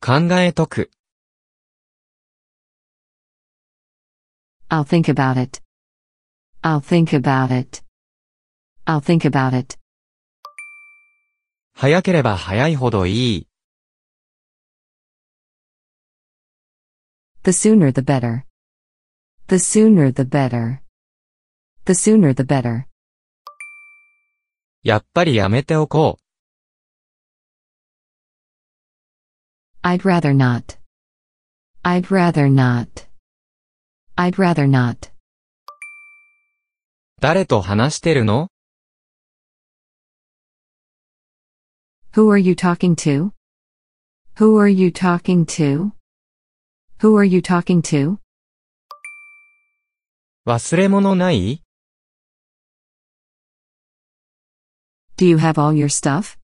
[0.00, 0.90] 考えとく。
[4.68, 5.62] I'll think about it.
[6.62, 7.82] I'll think about it.
[8.84, 9.78] I'll think about it.
[11.74, 13.48] 早ければ早いほどいい。
[17.42, 18.44] The sooner the better.
[19.46, 20.82] The sooner the better.
[21.84, 22.86] The sooner the better.
[24.82, 26.22] やっぱりやめておこう。
[29.82, 30.78] I'd rather not.
[31.82, 33.06] I'd rather not.
[34.16, 35.10] I'd rather not.
[37.20, 38.48] 誰と話してるの
[42.14, 43.32] Who are you talking to?
[44.36, 45.92] Who are you talking to?
[47.02, 48.18] Who are you talking to?
[50.46, 51.62] 忘れ物ない
[55.16, 56.38] Do you have all your stuff?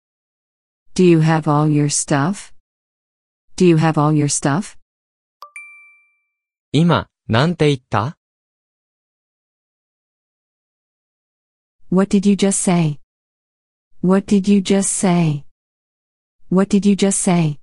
[0.95, 2.53] Do you have all your stuff?
[3.57, 4.77] Do you have all your stuff?
[6.73, 8.17] 今、なんて言った
[11.91, 12.99] What did you just say?
[14.03, 15.45] What did you just say?
[16.51, 17.59] What did you just say?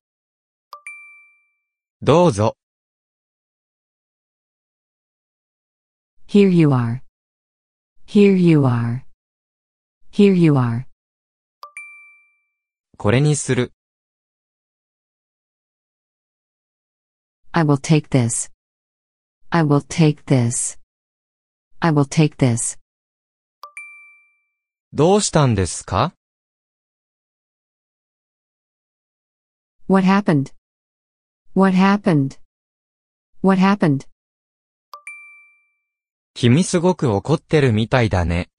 [2.02, 2.56] どうぞ。
[6.28, 7.02] Here you are.
[8.06, 9.06] Here you are.
[10.12, 10.86] Here you are.
[12.98, 13.74] これにする。
[17.54, 18.50] I will take this.
[19.50, 20.78] I will take this.
[21.80, 22.78] I will take this.
[24.94, 26.14] どうしたんですか
[29.88, 30.54] What happened?
[31.54, 32.40] What happened?
[33.42, 34.08] What happened?
[36.39, 38.51] 君すごく怒ってるみたいだね。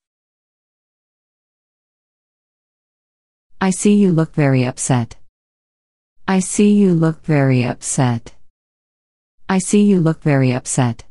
[3.59, 5.19] I see you look very upset.
[6.25, 8.33] I see you look very upset.
[9.45, 11.05] I see you look very upset.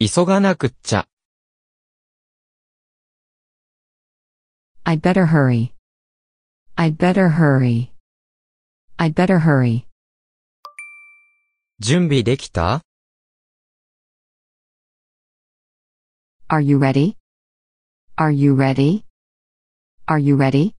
[0.00, 1.06] 急がなくっちゃ。
[4.84, 5.70] I'd better hurry.
[6.74, 7.92] I'd better hurry.
[8.98, 9.84] I'd better hurry.
[11.78, 12.85] 準備できた
[16.47, 17.17] Are you ready?
[18.17, 19.05] Are you ready?
[20.07, 20.75] Are you ready?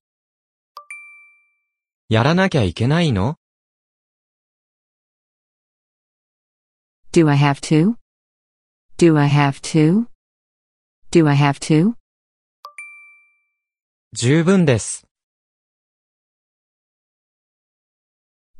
[2.09, 3.37] やらなきゃいけないの
[7.11, 7.95] Do I have to?
[8.97, 10.07] Do I have to?
[11.11, 11.95] Do I have to?
[14.13, 15.07] 十分です。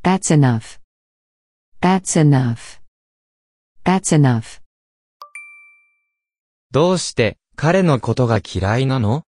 [0.03, 0.79] That's enough.
[1.81, 2.81] That's enough.
[3.83, 4.61] That's enough.
[6.70, 9.24] どうして、彼のことが嫌いなの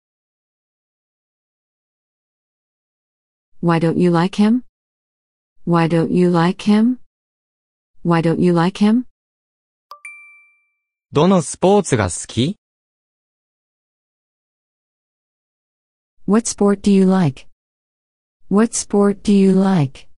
[3.64, 4.64] Why don't you like him?
[5.66, 6.98] Why don't you like him?
[8.04, 9.06] Why don't you like him?
[11.14, 12.58] どのスポーツが好き
[16.28, 17.48] What sport do you like?
[18.50, 20.10] What sport do you like?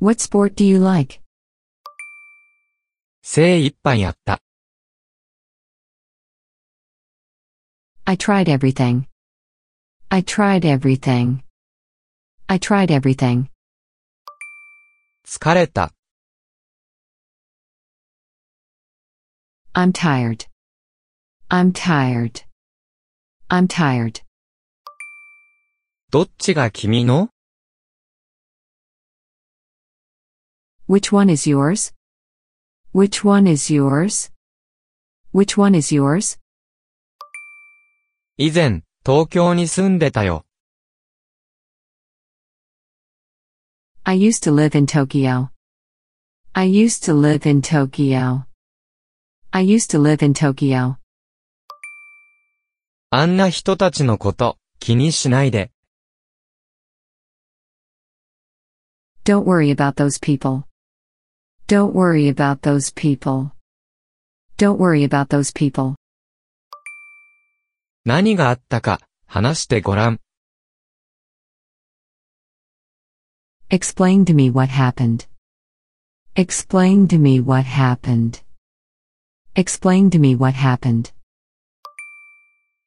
[0.00, 1.20] What sport do you like?
[3.22, 4.40] 精一杯やった。
[8.05, 9.07] I tried everything.
[10.09, 11.43] I tried everything.
[12.49, 13.49] I tried everything.
[15.25, 15.93] 疲れた。
[19.73, 20.47] I'm tired.
[21.49, 22.43] I'm tired.
[23.47, 24.21] I'm tired.
[26.09, 27.29] どっちが君の
[30.87, 31.93] Which one is yours?
[32.93, 34.29] Which one is yours?
[35.31, 36.37] Which one is yours?
[38.38, 40.44] 以前、東京に住んでたよ。
[44.04, 45.48] I used to live in Tokyo.
[46.52, 48.44] I used to live in Tokyo.
[49.52, 50.98] I used to live in Tokyo.
[53.08, 55.72] あんな人たちのこと、気にしないで。
[59.24, 60.64] Don't worry about those people.
[61.66, 63.52] Don't worry about those people.
[64.58, 65.96] Don't worry about those people.
[68.06, 70.20] 何があったか、話してごらん。
[73.68, 75.26] Explain to me what happened.
[76.36, 78.44] Explain to me what happened.
[79.56, 81.12] Explain to me what happened.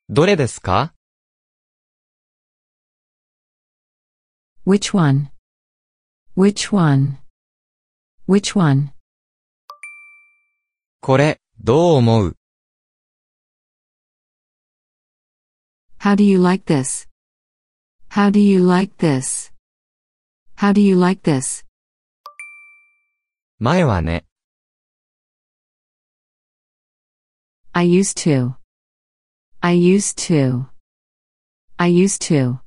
[0.07, 0.93] どれですか
[4.65, 5.32] Which one?
[6.38, 7.17] Which one?
[8.26, 8.93] Which one?
[11.01, 12.39] これ、どう思う
[15.99, 17.07] How do you like this?
[18.11, 19.51] How do you like this?
[20.57, 21.64] How do you like this?
[23.59, 24.25] 前はね。
[27.72, 28.57] I used to.
[29.61, 30.66] I used to.
[31.77, 32.61] I used to.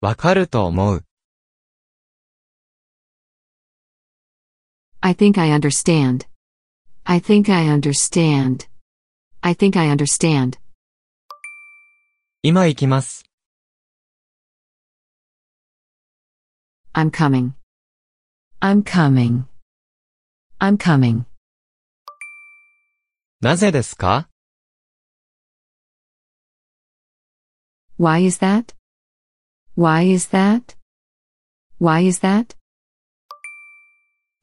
[0.00, 1.04] わかると思う。
[5.00, 6.26] I think I understand.
[7.04, 8.68] I think I understand.
[9.40, 10.58] I think I understand.
[12.45, 13.23] 今行きます。
[16.93, 17.53] I'm coming.
[18.59, 19.45] I'm coming.
[20.59, 21.23] I'm coming.
[23.39, 24.27] なぜですか
[27.97, 28.75] Why is that?
[29.77, 30.75] Why is that?
[31.79, 32.57] Why is that?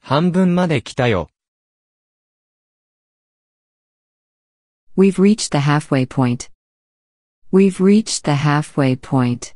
[0.01, 1.29] 半分まで来たよ。
[4.97, 6.50] We've reached the halfway point.
[7.52, 9.54] We've reached the halfway point.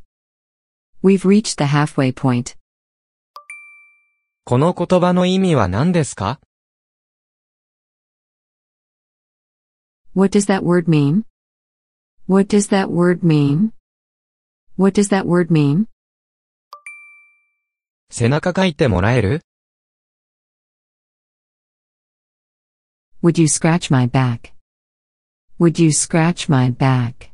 [1.02, 2.56] We've reached the halfway point.
[4.46, 6.40] この言葉の意味は何ですか
[10.16, 11.24] What does that word mean?
[12.28, 13.72] What does that word mean?
[14.76, 15.86] What does that word mean?
[18.12, 19.42] 背中書いてもらえる
[23.22, 24.54] Would you scratch my back?
[25.60, 27.32] Would you scratch my back?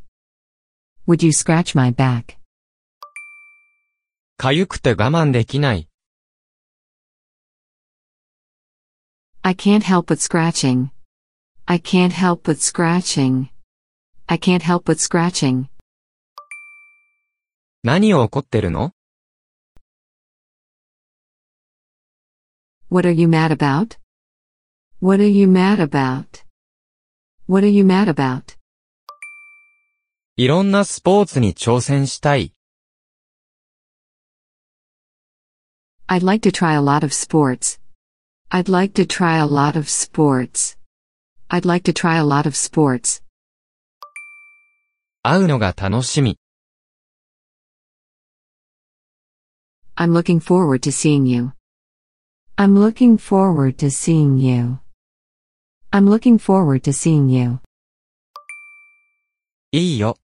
[1.09, 2.37] Would you scratch my back?
[4.37, 5.87] かゆくて我慢できない。
[9.41, 10.89] I can't help but scratching.
[11.65, 13.49] I can't help but scratching.
[14.27, 15.67] I can't help but scratching.
[17.83, 18.93] 何を怒ってるの
[22.89, 23.97] What are you mad about?
[24.99, 26.43] What are you mad about?
[27.47, 28.57] What are you mad about?
[30.39, 32.53] いろんなスポーツに挑戦したい。
[36.07, 37.79] I'd like to try a lot of sports.
[38.49, 40.77] I'd like to try a lot of sports.
[41.49, 43.23] I'd like to try a lot of sports.
[45.23, 46.37] 会うのが楽しみ。
[49.95, 51.53] I'm looking forward to seeing you.
[52.57, 54.79] I'm looking forward to seeing you.
[55.91, 57.59] I'm looking forward to seeing you.
[59.71, 60.17] いいよ。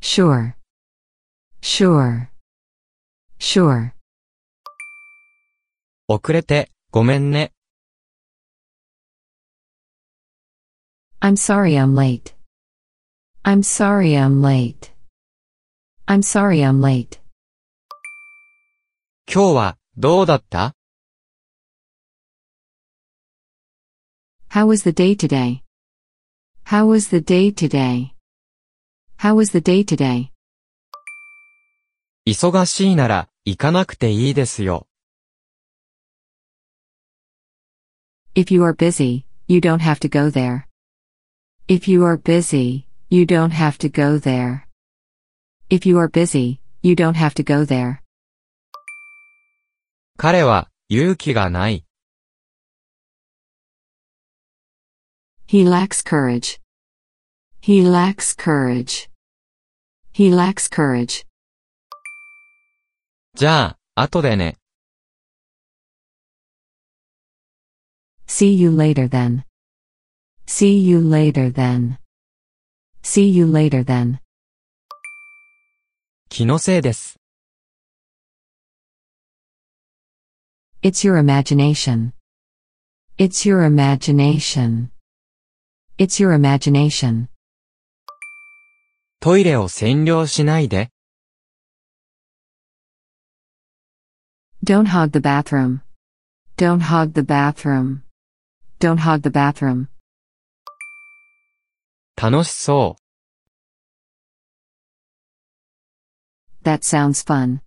[0.00, 0.54] Sure.
[1.60, 2.28] Sure.
[3.38, 3.92] Sure.
[6.08, 7.52] 遅れて、ごめんね。
[11.20, 12.34] I'm sorry I'm late.
[13.42, 14.92] I'm sorry I'm late.
[16.06, 17.20] I'm sorry I'm late.
[19.26, 20.74] 今日はどうだった
[24.50, 25.62] How was the day today?
[26.66, 28.12] How was the day today?
[29.20, 30.30] How was the day today?
[32.26, 34.86] 忙しいなら行かなくていいですよ。
[38.34, 40.66] If you are busy, you don't have to go there.
[41.68, 44.66] If you are busy, you don't have to go there.
[45.70, 48.00] If you are busy, you don't have to go there.
[50.18, 51.84] 彼は勇気がない。
[55.48, 56.60] He lacks courage.
[57.60, 59.08] He lacks courage.
[60.12, 61.26] He lacks courage.
[63.34, 64.56] じゃあ、後でね。
[68.26, 69.44] See you later then.
[70.46, 71.98] See you later then.
[73.02, 74.18] See you later then.
[76.28, 77.18] 気のせいです。
[80.82, 82.12] It's your imagination.
[83.18, 84.90] It's your imagination.
[85.98, 87.28] It's your imagination.
[89.23, 90.89] トイレを占領しないで。
[94.65, 95.81] Don't hog the bathroom.
[96.57, 98.01] Don't hog the bathroom.
[98.79, 99.89] Don't hog the bathroom.
[102.19, 102.95] 楽しそ
[106.63, 107.59] That sounds fun.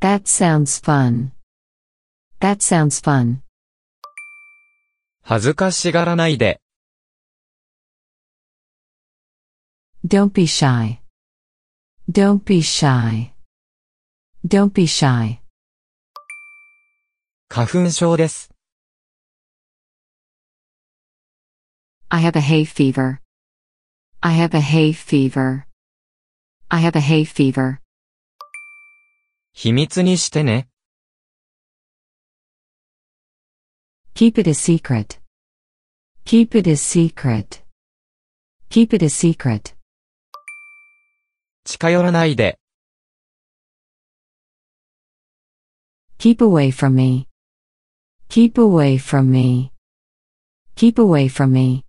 [0.00, 1.30] That sounds fun.
[2.40, 3.34] That sounds fun.
[3.34, 3.42] う。
[5.22, 6.60] 恥ずかしがらないで。
[10.05, 10.99] Don't be shy.
[12.11, 13.33] Don't be shy.
[14.45, 15.39] Don't be shy.
[17.49, 18.49] 花粉症です。
[22.09, 23.21] I have a hay fever.
[24.19, 25.65] I have a hay fever.
[26.69, 27.79] I have a hay fever.
[29.53, 30.67] 秘密にしてね。
[34.15, 35.19] Keep it a secret.
[36.25, 37.63] Keep it a secret.
[38.69, 39.75] Keep it a secret.
[41.70, 42.58] 近寄らないで。
[46.18, 47.28] Keep away from me.
[48.30, 49.70] Keep away from me.
[50.76, 51.84] Keep away from me.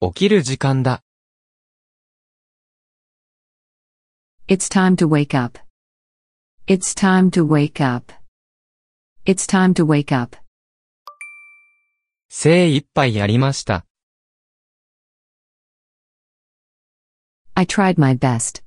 [0.00, 1.02] 起きる時間だ。
[4.48, 5.60] It's time to wake up.
[6.66, 8.10] It's time to wake up.
[9.26, 10.38] It's time to wake up.
[12.30, 13.84] 精一杯やりました。
[17.54, 18.62] I tried my best.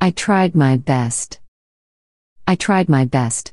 [0.00, 1.38] I tried my best.
[2.46, 3.52] I tried my best.